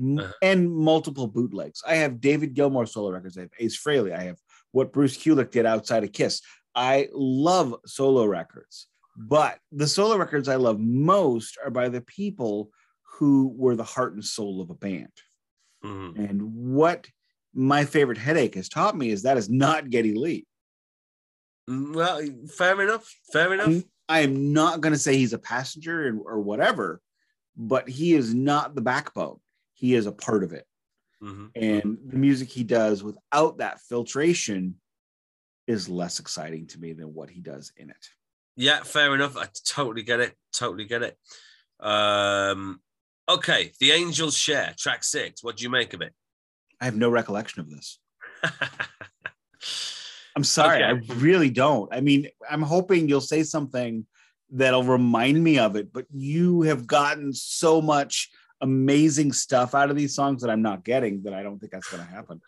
[0.00, 0.32] Uh-huh.
[0.42, 1.82] And multiple bootlegs.
[1.86, 3.36] I have David Gilmour solo records.
[3.36, 4.16] I have Ace Frehley.
[4.16, 4.38] I have
[4.72, 6.40] what Bruce Kulick did outside of Kiss.
[6.74, 8.86] I love solo records.
[9.20, 12.70] But the solo records I love most are by the people
[13.02, 15.10] who were the heart and soul of a band.
[15.84, 16.22] Mm-hmm.
[16.22, 17.08] And what
[17.52, 20.46] my favorite headache has taught me is that is not Geddy Lee.
[21.66, 22.22] Well,
[22.56, 23.12] fair enough.
[23.32, 23.82] Fair enough.
[24.08, 27.00] I am not going to say he's a passenger or whatever,
[27.56, 29.40] but he is not the backbone.
[29.74, 30.64] He is a part of it.
[31.20, 31.46] Mm-hmm.
[31.56, 34.76] And the music he does without that filtration
[35.66, 38.08] is less exciting to me than what he does in it.
[38.58, 39.36] Yeah, fair enough.
[39.36, 40.34] I totally get it.
[40.52, 41.16] Totally get it.
[41.78, 42.80] Um,
[43.28, 45.44] okay, the Angels share track six.
[45.44, 46.12] What do you make of it?
[46.80, 48.00] I have no recollection of this.
[50.34, 51.06] I'm sorry, okay.
[51.08, 51.92] I really don't.
[51.94, 54.04] I mean, I'm hoping you'll say something
[54.50, 58.28] that'll remind me of it, but you have gotten so much
[58.60, 61.88] amazing stuff out of these songs that I'm not getting that I don't think that's
[61.88, 62.40] going to happen.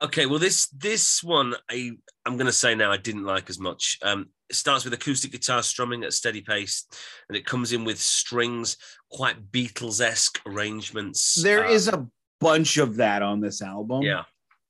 [0.00, 1.90] Okay, well this this one I
[2.24, 3.98] I'm going to say now I didn't like as much.
[4.02, 6.86] Um, it starts with acoustic guitar strumming at a steady pace,
[7.28, 8.76] and it comes in with strings,
[9.10, 11.34] quite Beatles esque arrangements.
[11.42, 12.06] There uh, is a
[12.40, 14.02] bunch of that on this album.
[14.02, 14.22] Yeah,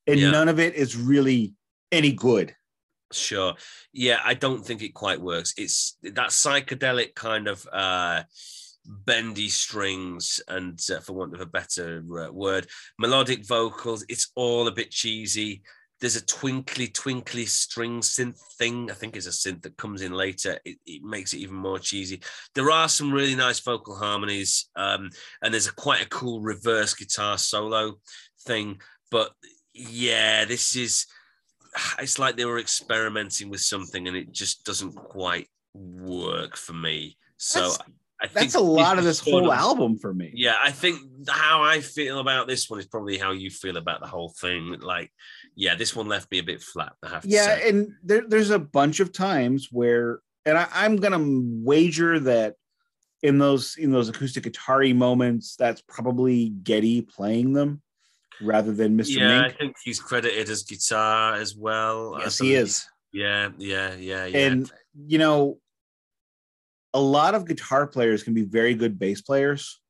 [0.07, 0.31] and yeah.
[0.31, 1.55] none of it is really
[1.93, 2.55] any good.
[3.12, 3.55] Sure.
[3.93, 5.55] Yeah, I don't think it quite works.
[5.57, 7.66] It's that psychedelic kind of.
[7.70, 8.22] uh
[8.89, 12.66] bendy strings and uh, for want of a better uh, word
[12.99, 14.05] melodic vocals.
[14.09, 15.62] It's all a bit cheesy.
[16.01, 20.12] There's a twinkly twinkly string synth thing i think it's a synth that comes in
[20.12, 20.59] later.
[20.64, 22.22] It, it makes it even more cheesy.
[22.55, 25.11] There are some really nice vocal harmonies um,
[25.43, 27.99] and there's a quite a cool reverse guitar solo
[28.47, 28.80] thing.
[29.11, 29.32] But
[29.74, 31.07] yeah this is
[31.99, 37.18] it's like they were experimenting with something and it just doesn't quite work for me.
[37.36, 37.78] So That's-
[38.32, 40.32] That's a lot of this whole of- album for me.
[40.34, 40.98] Yeah, I think
[41.28, 44.76] how I feel about this one is probably how you feel about the whole thing.
[44.80, 45.12] Like,
[45.54, 46.94] yeah, this one left me a bit flat.
[47.04, 50.96] I have to yeah and there, there's a bunch of times where and I, i'm
[50.96, 52.54] gonna wager that
[53.22, 57.82] in those in those acoustic guitar moments that's probably geddy playing them
[58.40, 62.16] rather than mr yeah, I think he's credited as guitar as well.
[62.20, 64.46] Yes he is Yeah, yeah, yeah, yeah.
[64.46, 65.58] and you know
[66.95, 69.80] a lot of guitar players can be very good bass players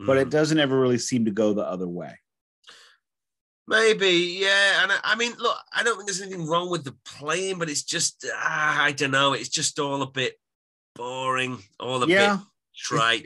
[0.00, 0.30] but it Mm.
[0.32, 2.18] doesn't ever really seem to go the other way
[3.66, 4.82] maybe, yeah.
[4.82, 7.70] And I, I mean, look, I don't think there's anything wrong with the playing, but
[7.70, 9.32] it's just, ah, I don't know.
[9.32, 10.34] It's just all a bit
[10.94, 13.22] boring, all a yeah bit trite.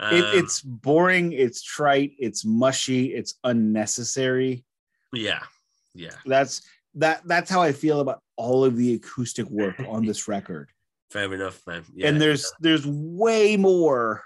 [0.00, 4.64] it, Um, it's boring it's trite it's mushy it's unnecessary
[5.12, 5.40] yeah,
[5.94, 6.14] yeah.
[6.24, 6.62] that's
[6.94, 10.70] that that's how i feel about all of the acoustic work on this record
[11.10, 11.84] Fair enough, man.
[11.94, 14.22] Yeah, and there's there's way more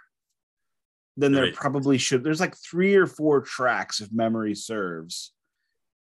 [1.16, 5.33] than There there probably should there's like three or four tracks if memory serves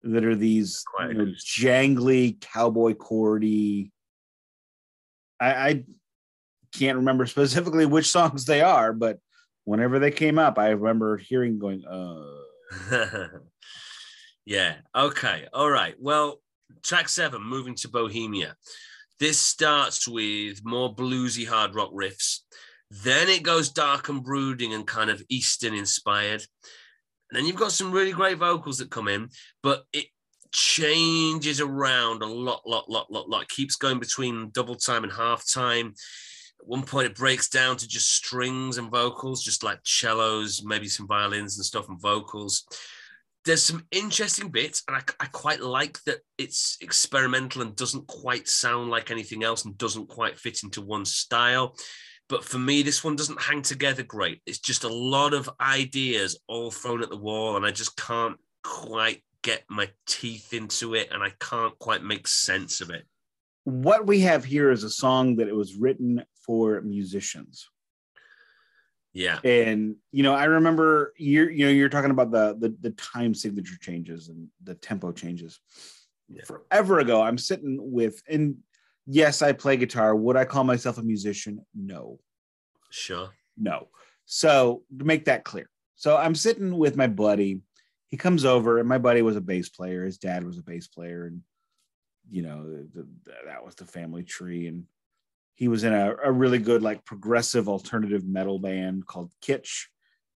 [0.03, 3.91] that are these you know, jangly cowboy chordy
[5.41, 5.85] I, I
[6.75, 9.19] can't remember specifically which songs they are but
[9.65, 12.39] whenever they came up i remember hearing going uh
[14.45, 14.77] yeah.
[14.95, 15.47] Okay.
[15.53, 15.95] All right.
[15.99, 16.41] Well,
[16.83, 18.57] track seven, moving to Bohemia.
[19.21, 22.41] This starts with more bluesy hard rock riffs.
[22.91, 26.43] Then it goes dark and brooding and kind of Eastern inspired.
[27.31, 29.29] And then you've got some really great vocals that come in,
[29.63, 30.07] but it
[30.53, 33.43] changes around a lot, lot, lot, lot, lot.
[33.43, 35.95] It keeps going between double time and half time.
[36.61, 40.89] At one point, it breaks down to just strings and vocals, just like cellos, maybe
[40.89, 42.65] some violins and stuff, and vocals.
[43.49, 48.47] There's some interesting bits, and I, I quite like that it's experimental and doesn't quite
[48.47, 51.75] sound like anything else and doesn't quite fit into one style.
[52.29, 54.43] But for me, this one doesn't hang together great.
[54.45, 58.37] It's just a lot of ideas all thrown at the wall, and I just can't
[58.63, 63.07] quite get my teeth into it, and I can't quite make sense of it.
[63.65, 67.67] what we have here is a song that it was written for musicians
[69.15, 69.39] Yeah.
[69.43, 73.35] and you know i remember you're you know you're talking about the the, the time
[73.35, 75.59] signature changes and the tempo changes.
[76.29, 76.45] Yeah.
[76.45, 78.57] forever ago i'm sitting with and
[79.07, 80.15] yes i play guitar.
[80.15, 81.65] Would i call myself a musician?
[81.75, 82.19] No.
[82.91, 83.31] Sure.
[83.57, 83.89] no.
[84.27, 85.69] So to make that clear.
[85.97, 87.61] So i'm sitting with my buddy.
[88.09, 90.05] He comes over and my buddy was a bass player.
[90.05, 91.43] His dad was a bass player and
[92.31, 93.09] you know the, the,
[93.47, 94.85] that was the family tree and
[95.59, 99.87] he was in a, a really good like progressive alternative metal band called kitsch.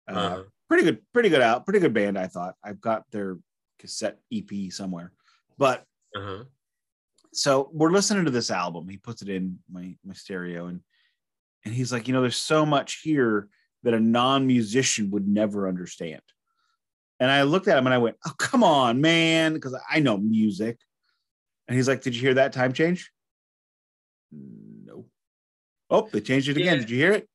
[0.09, 0.43] Uh, Uh-huh.
[0.67, 2.55] pretty good pretty good out pretty good band i thought.
[2.63, 3.37] I've got their
[3.77, 5.11] cassette ep somewhere.
[5.59, 6.45] But Uh-huh.
[7.33, 8.89] so we're listening to this album.
[8.89, 10.81] He puts it in my my stereo and
[11.65, 13.47] and he's like you know there's so much here
[13.83, 16.21] that a non-musician would never understand.
[17.19, 20.17] And i looked at him and i went oh come on man because i know
[20.17, 20.79] music.
[21.67, 23.11] And he's like did you hear that time change
[25.91, 26.79] oh they changed it again Yeah.
[26.79, 27.27] did you hear it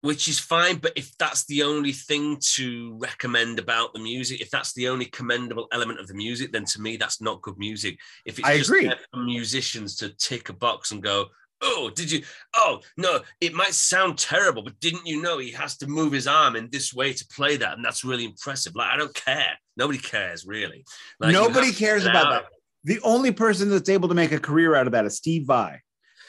[0.00, 0.76] which is fine.
[0.76, 5.06] But if that's the only thing to recommend about the music, if that's the only
[5.06, 7.98] commendable element of the music, then to me that's not good music.
[8.24, 8.90] If it's I just agree.
[9.12, 11.26] for musicians to tick a box and go,
[11.60, 12.22] "Oh, did you?
[12.54, 16.26] Oh, no, it might sound terrible, but didn't you know he has to move his
[16.26, 19.58] arm in this way to play that, and that's really impressive." Like I don't care.
[19.76, 20.84] Nobody cares really.
[21.20, 22.44] Like, nobody cares about out that
[22.84, 25.82] the only person that's able to make a career out of that is steve vai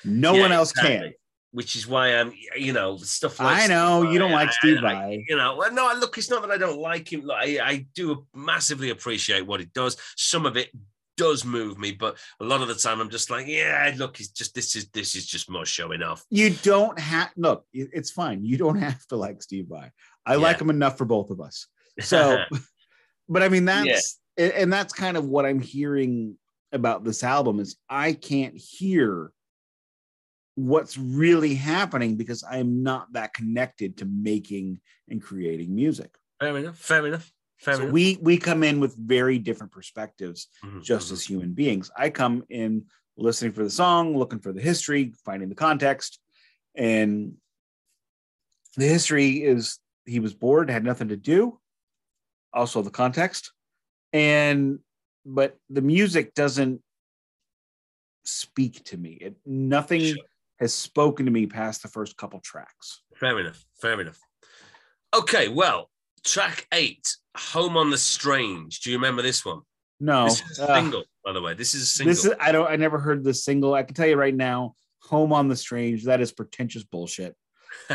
[0.04, 0.98] no Yeah, one else exactly.
[0.98, 1.14] can
[1.52, 4.54] which is why I'm, you know, stuff like I know, Steve you don't Vai, like
[4.54, 7.28] Steve I- you know, well, no, look, it's not that I don't like him.
[7.32, 9.98] I, I do massively appreciate what he does.
[10.16, 10.70] Some of it
[11.18, 14.30] does move me, but a lot of the time I'm just like, yeah, look, it's
[14.30, 16.24] just this is this is just more showing off.
[16.30, 19.92] you don't have look it's fine you don't have to like steve vai
[20.28, 21.66] i like him enough for both of us
[22.00, 22.44] so
[23.28, 26.38] but i mean that's and and that's kind of what i'm hearing
[26.72, 29.32] about this album is i can't hear
[30.56, 34.80] what's really happening because i'm not that connected to making
[35.10, 37.94] and creating music fair enough, fair enough, fair so enough.
[37.94, 41.12] we we come in with very different perspectives Mhm, just mhm.
[41.14, 41.92] as human beings.
[41.98, 42.86] I come in
[43.18, 46.20] listening for the song, looking for the history, finding the context.
[46.76, 47.34] And
[48.78, 51.60] the history is he was bored, had nothing to do.
[52.54, 53.52] Also the context.
[54.14, 54.80] And
[55.26, 56.82] but the music doesn't
[58.24, 59.18] speak to me.
[59.20, 60.24] It nothing Sure.
[60.60, 63.02] Has spoken to me past the first couple tracks.
[63.16, 63.64] Fair enough.
[63.82, 64.20] Fair enough.
[65.16, 65.90] Okay, well,
[66.24, 69.62] track eight, "Home on the Strange." Do you remember this one?
[70.00, 70.26] No.
[70.26, 71.54] This is a uh, single, by the way.
[71.54, 72.12] This is a single.
[72.12, 73.74] This is I don't I never heard the single.
[73.74, 77.36] I can tell you right now, Home on the Strange, that is pretentious bullshit.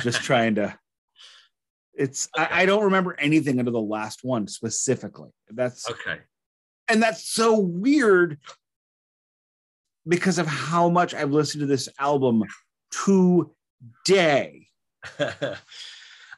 [0.02, 0.76] Just trying to
[1.96, 2.46] it's Okay.
[2.50, 5.30] I, I don't remember anything under the last one specifically.
[5.48, 6.18] That's okay.
[6.88, 8.38] and that's so weird
[10.06, 12.44] because of how much I've listened to this album
[12.90, 14.66] today.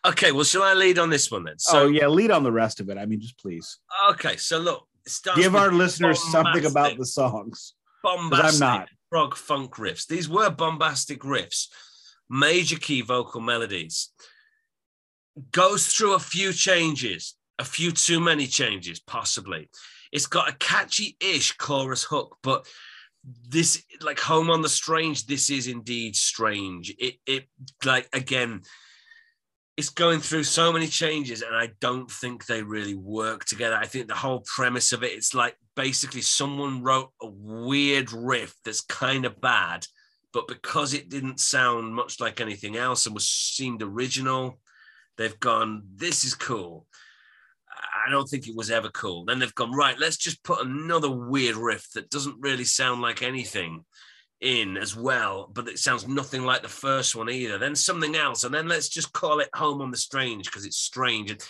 [0.06, 1.58] okay, well, shall I lead on this one then?
[1.58, 2.98] So oh yeah, lead on the rest of it.
[2.98, 3.78] I mean, just please
[4.10, 4.86] okay, so look,
[5.34, 7.74] give our listeners something about the songs.
[8.02, 8.88] bombastic I'm not.
[9.10, 10.06] prog funk riffs.
[10.06, 11.68] These were bombastic riffs,
[12.28, 14.10] major key vocal melodies.
[15.52, 19.68] Goes through a few changes, a few too many changes, possibly.
[20.12, 22.66] It's got a catchy-ish chorus hook, but
[23.48, 26.94] this like home on the strange this is indeed strange.
[26.98, 27.44] It it
[27.84, 28.62] like again
[29.76, 33.76] it's going through so many changes and i don't think they really work together.
[33.76, 38.54] I think the whole premise of it it's like basically someone wrote a weird riff
[38.64, 39.86] that's kind of bad
[40.32, 44.60] but because it didn't sound much like anything else and was seemed original
[45.18, 46.86] they've gone this is cool
[48.06, 49.24] I don't think it was ever cool.
[49.24, 53.22] Then they've gone, right, let's just put another weird riff that doesn't really sound like
[53.22, 53.84] anything
[54.40, 57.58] in as well, but it sounds nothing like the first one either.
[57.58, 60.76] Then something else, and then let's just call it Home on the Strange because it's
[60.76, 61.30] strange.
[61.30, 61.40] And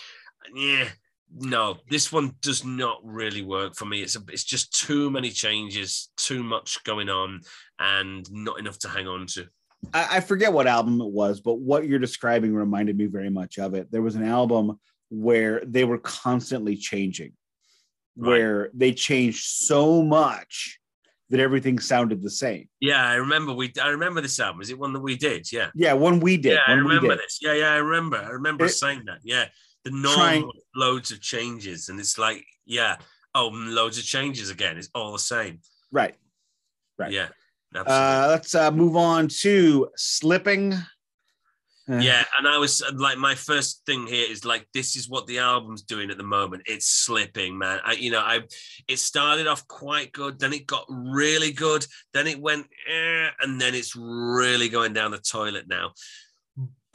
[0.54, 0.88] yeah,
[1.34, 4.02] no, this one does not really work for me.
[4.02, 7.40] It's a, it's just too many changes, too much going on,
[7.78, 9.46] and not enough to hang on to.
[9.92, 13.58] I, I forget what album it was, but what you're describing reminded me very much
[13.58, 13.90] of it.
[13.90, 14.78] There was an album
[15.10, 17.32] where they were constantly changing,
[18.16, 18.28] Right.
[18.28, 20.78] where they changed so much
[21.30, 22.68] that everything sounded the same.
[22.80, 23.72] Yeah, I remember we.
[23.82, 24.60] I remember this album.
[24.62, 25.50] Is it one that we did?
[25.52, 25.70] Yeah.
[25.74, 26.52] Yeah, one we did.
[26.54, 27.38] yeah, I remember this.
[27.42, 28.16] Yeah, yeah, I remember.
[28.18, 29.18] I remember It- saying that.
[29.24, 29.46] Yeah,
[29.84, 32.96] the normal loads of changes, and it's like, yeah,
[33.34, 34.76] oh, loads of changes again.
[34.78, 35.60] It's all the same.
[35.92, 36.14] Right.
[36.98, 37.12] Right.
[37.12, 37.28] Yeah.
[37.74, 40.74] Uh, let's uh, move on to slipping.
[41.88, 45.38] Yeah, and I was like, my first thing here is like, this is what the
[45.38, 46.64] album's doing at the moment.
[46.66, 47.78] It's slipping, man.
[47.84, 48.40] I, you know, I,
[48.88, 53.60] it started off quite good, then it got really good, then it went, eh, and
[53.60, 55.92] then it's really going down the toilet now.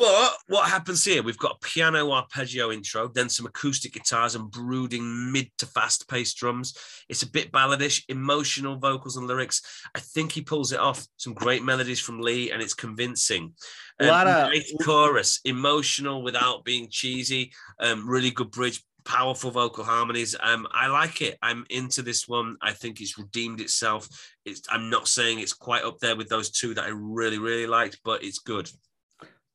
[0.02, 1.22] But what happens here?
[1.22, 6.10] We've got a piano arpeggio intro, then some acoustic guitars and brooding mid to fast
[6.10, 6.76] paced drums.
[7.08, 9.62] It's a bit balladish, emotional vocals and lyrics.
[9.94, 11.06] I think he pulls it off.
[11.18, 13.54] Some great melodies from Lee, and it's convincing.
[14.00, 14.52] A lot of-
[14.84, 17.54] chorus, emotional without being cheesy.
[17.80, 20.36] Um, really good bridge, powerful vocal harmonies.
[20.40, 21.38] Um, I like it.
[21.44, 22.58] I'm into this one.
[22.60, 24.10] I think it's redeemed itself.
[24.46, 24.64] It's.
[24.68, 28.00] I'm not saying it's quite up there with those two that I really, really liked,
[28.04, 28.68] but it's good.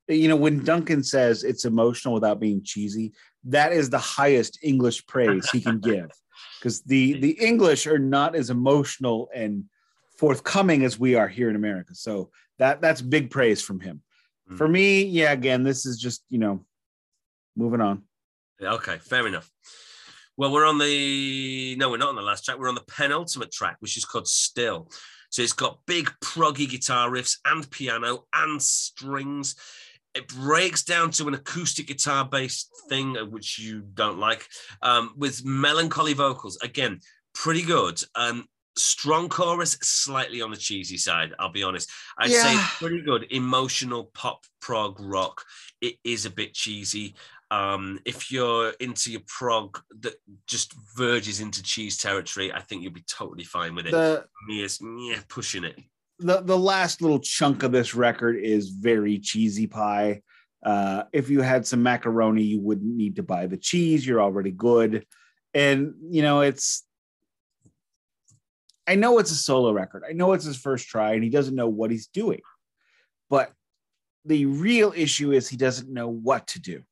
[0.09, 3.13] You know when duncan says it's emotional without being cheesy
[3.45, 6.11] that is the highest english praise he can give
[6.59, 9.65] because the the english are not as emotional and
[10.19, 14.03] forthcoming as we are here in america so that that's big praise from him
[14.49, 14.59] Mm.
[14.59, 16.65] for me yeah again this is just you know
[17.57, 18.05] moving on
[18.61, 19.51] Yeah, Okay, fair enough.
[20.37, 22.57] Well, we're on the no, we're not on the last track.
[22.59, 24.89] We're on the penultimate track, which is called Still.
[25.31, 29.57] So it's got big proggy guitar riffs and piano and strings.
[30.17, 34.47] It breaks down to an acoustic guitar based thing, uh, which you don't like,
[34.83, 36.59] um, with melancholy vocals.
[36.63, 37.01] Again,
[37.35, 38.03] pretty good.
[38.15, 38.47] Um,
[38.79, 41.33] strong chorus, slightly on the cheesy side.
[41.39, 41.91] I'll be honest.
[42.19, 43.27] I'd say pretty good.
[43.31, 45.45] Emotional pop prog rock.
[45.81, 47.15] It is a bit cheesy
[47.51, 50.15] um, if you're into your prog that
[50.47, 53.93] just verges into cheese territory, I think you'll be totally fine with it.
[53.93, 55.79] the Me, it's yeah, pushing it.
[56.19, 60.23] The the last little chunk of this record is very cheesy pie.
[60.65, 64.07] Uh, if you had some macaroni, you wouldn't need to buy the cheese.
[64.07, 65.07] You're already good,
[65.55, 66.85] and you know it's.
[68.89, 70.05] I know it's a solo record.
[70.09, 72.41] I know it's his first try, and he doesn't know what he's doing.
[73.29, 73.53] But
[74.25, 76.83] the real issue is he doesn't know what to do.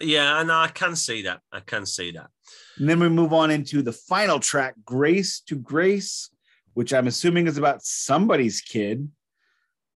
[0.00, 1.40] Yeah, and I can see that.
[1.52, 2.30] I can see that.
[2.78, 6.30] And then we move on into the final track, Grace to Grace,
[6.76, 9.10] which I'm assuming is about somebody's kid.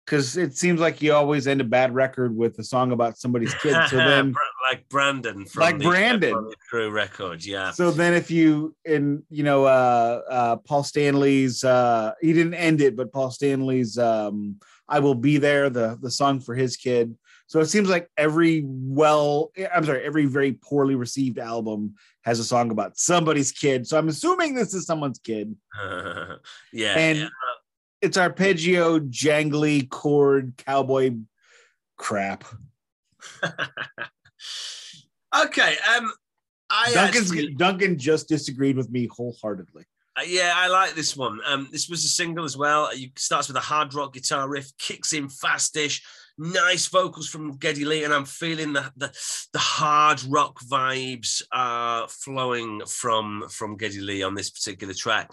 [0.06, 3.52] Because it seems like you always end a bad record with a song about somebody's
[3.56, 3.76] kid.
[3.90, 4.34] So then,
[4.68, 6.50] like Brandon from Like the, Brandon.
[6.70, 7.70] Crew Records, yeah.
[7.70, 12.80] so then if you and you know uh uh Paul Stanley's uh he didn't end
[12.80, 14.56] it, but Paul Stanley's um
[14.88, 17.14] I Will Be There, the the song for his kid.
[17.50, 22.44] So it seems like every well, I'm sorry, every very poorly received album has a
[22.44, 23.88] song about somebody's kid.
[23.88, 25.56] So I'm assuming this is someone's kid.
[26.72, 27.28] yeah, and yeah.
[28.02, 31.16] it's arpeggio, jangly chord, cowboy
[31.98, 32.44] crap.
[33.42, 33.56] okay.
[35.96, 36.12] Um,
[36.70, 39.86] I Duncan's, actually, Duncan just disagreed with me wholeheartedly.
[40.16, 41.40] Uh, yeah, I like this one.
[41.44, 42.90] Um, this was a single as well.
[42.92, 46.00] It starts with a hard rock guitar riff, kicks in fastish,
[46.40, 49.12] nice vocals from Geddy Lee, and I'm feeling the the,
[49.52, 55.30] the hard rock vibes are flowing from from Geddy Lee on this particular track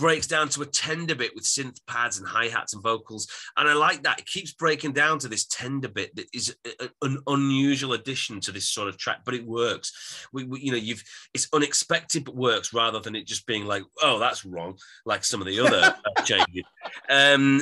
[0.00, 3.28] breaks down to a tender bit with synth pads and hi-hats and vocals.
[3.56, 4.18] And i like that.
[4.18, 6.56] It keeps breaking down to this tender bit that is
[7.02, 10.26] an unusual addition to this sort of track but it works.
[10.32, 13.82] We, we, you know you've it's unexpected but works rather than it just being like
[14.02, 15.94] oh that's wrong like some of the other
[16.24, 16.64] changes.
[17.10, 17.60] Um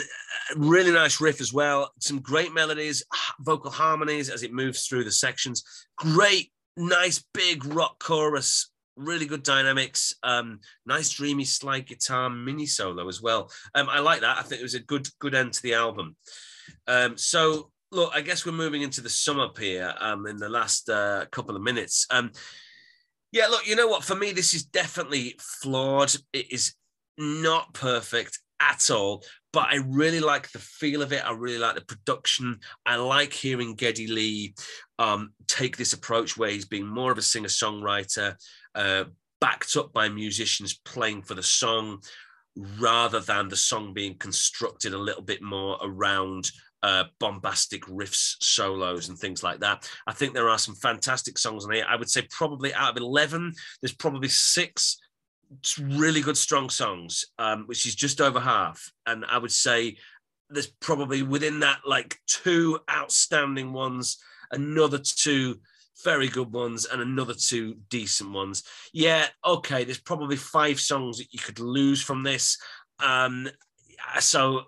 [0.56, 1.92] really nice riff as well.
[1.98, 3.02] Some great melodies
[3.40, 5.64] vocal harmonies as it moves through the sections.
[5.96, 10.14] Great nice big rock chorus really good dynamics.
[10.22, 13.50] Um, nice dreamy slide guitar mini solo as well.
[13.74, 14.38] Um, I like that.
[14.38, 16.16] I think it was a good good end to the album.
[16.86, 20.48] Um, so look, I guess we're moving into the sum up here um, in the
[20.48, 22.06] last uh, couple of minutes.
[22.10, 22.32] Um,
[23.32, 24.04] yeah, look, you know what?
[24.04, 26.14] For me, this is definitely flawed.
[26.32, 26.74] It is
[27.18, 29.22] not perfect at all,
[29.52, 31.24] but I really like the feel of it.
[31.24, 32.58] I really like the production.
[32.86, 34.54] I like hearing Geddy Lee
[34.98, 38.34] um, take this approach where he's being more of a singer songwriter,
[38.74, 39.04] uh,
[39.40, 42.00] backed up by musicians playing for the song
[42.80, 46.50] rather than the song being constructed a little bit more around
[46.82, 49.88] uh, bombastic riffs, solos, and things like that.
[50.06, 51.86] I think there are some fantastic songs on here.
[51.88, 54.98] I would say probably out of 11, there's probably six
[55.80, 58.92] really good, strong songs, um, which is just over half.
[59.06, 59.96] And I would say
[60.50, 64.18] there's probably within that like two outstanding ones,
[64.50, 65.60] another two
[66.04, 68.62] very good ones and another two decent ones.
[68.92, 72.56] Yeah, okay, there's probably five songs that you could lose from this.
[73.00, 73.48] Um,
[74.20, 74.64] so,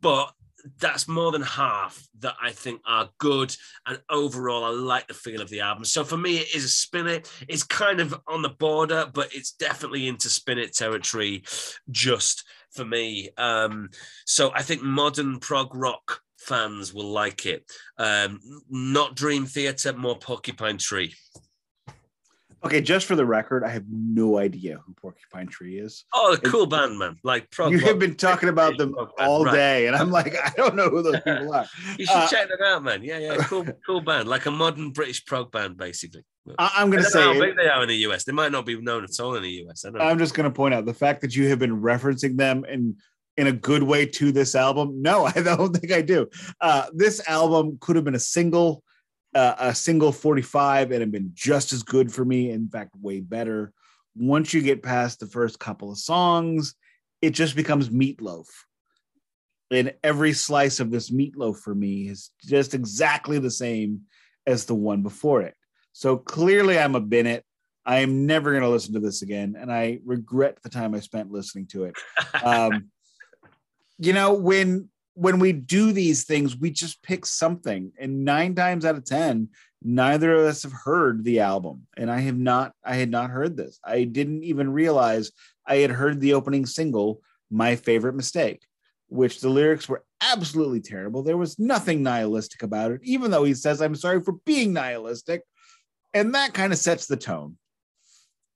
[0.00, 0.32] but
[0.78, 3.54] that's more than half that I think are good.
[3.86, 5.84] And overall, I like the feel of the album.
[5.84, 7.30] So for me, it is a spin it.
[7.48, 11.42] It's kind of on the border, but it's definitely into spin it territory
[11.90, 13.30] just for me.
[13.36, 13.90] Um,
[14.24, 17.64] so I think modern prog rock fans will like it.
[17.98, 21.14] Um, not Dream Theater, more Porcupine Tree.
[22.64, 26.04] Okay, just for the record, I have no idea who Porcupine Tree is.
[26.14, 27.16] Oh, a cool band, man!
[27.24, 30.88] Like you have been talking about them all day, and I'm like, I don't know
[30.88, 31.66] who those people are.
[31.98, 33.02] you should uh, check them out, man.
[33.02, 36.22] Yeah, yeah, cool, cool band, like a modern British prog band, basically.
[36.58, 38.24] I, am going to say how big they are in the US.
[38.24, 39.84] They might not be known at all in the US.
[39.84, 42.64] I am just going to point out the fact that you have been referencing them
[42.64, 42.96] in
[43.36, 45.02] in a good way to this album.
[45.02, 46.28] No, I don't think I do.
[46.60, 48.82] Uh, this album could have been a single
[49.34, 52.50] uh, a single 45 and have been just as good for me.
[52.50, 53.72] In fact, way better.
[54.14, 56.74] Once you get past the first couple of songs,
[57.22, 58.46] it just becomes meatloaf.
[59.70, 64.02] And every slice of this meatloaf for me is just exactly the same
[64.46, 65.54] as the one before it.
[65.94, 67.44] So clearly, I'm a Bennett.
[67.86, 71.00] I am never going to listen to this again, and I regret the time I
[71.00, 71.96] spent listening to it.
[72.44, 72.90] Um,
[73.98, 77.92] you know, when when we do these things, we just pick something.
[77.98, 79.48] And nine times out of 10,
[79.82, 81.86] neither of us have heard the album.
[81.96, 83.78] And I have not, I had not heard this.
[83.84, 85.30] I didn't even realize
[85.66, 87.20] I had heard the opening single,
[87.50, 88.66] My Favorite Mistake,
[89.08, 91.22] which the lyrics were absolutely terrible.
[91.22, 95.42] There was nothing nihilistic about it, even though he says, I'm sorry for being nihilistic.
[96.14, 97.56] And that kind of sets the tone.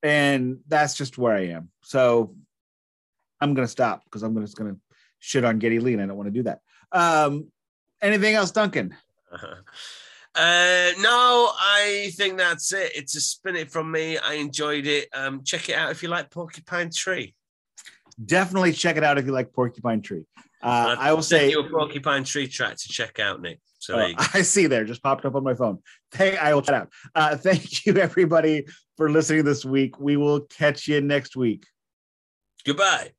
[0.03, 1.71] And that's just where I am.
[1.83, 2.35] So
[3.41, 4.81] I'm going to stop because I'm just going to
[5.19, 6.61] shit on Geddy Lee, and I don't want to do that.
[6.93, 7.49] Um,
[8.01, 8.95] anything else, Duncan?
[9.33, 12.93] Uh, no, I think that's it.
[12.95, 14.19] It's a spin it from me.
[14.19, 15.09] I enjoyed it.
[15.15, 17.35] Um, check it out if you like Porcupine Tree.
[18.25, 20.25] Definitely check it out if you like Porcupine Tree.
[20.63, 23.61] Uh, I will say you a Porcupine Tree track to check out, Nick.
[23.79, 25.79] So uh, I see there, just popped up on my phone.
[26.13, 26.89] Thank, I will check out.
[27.15, 28.67] Uh, thank you everybody
[28.97, 29.99] for listening this week.
[29.99, 31.65] We will catch you next week.
[32.65, 33.13] Goodbye.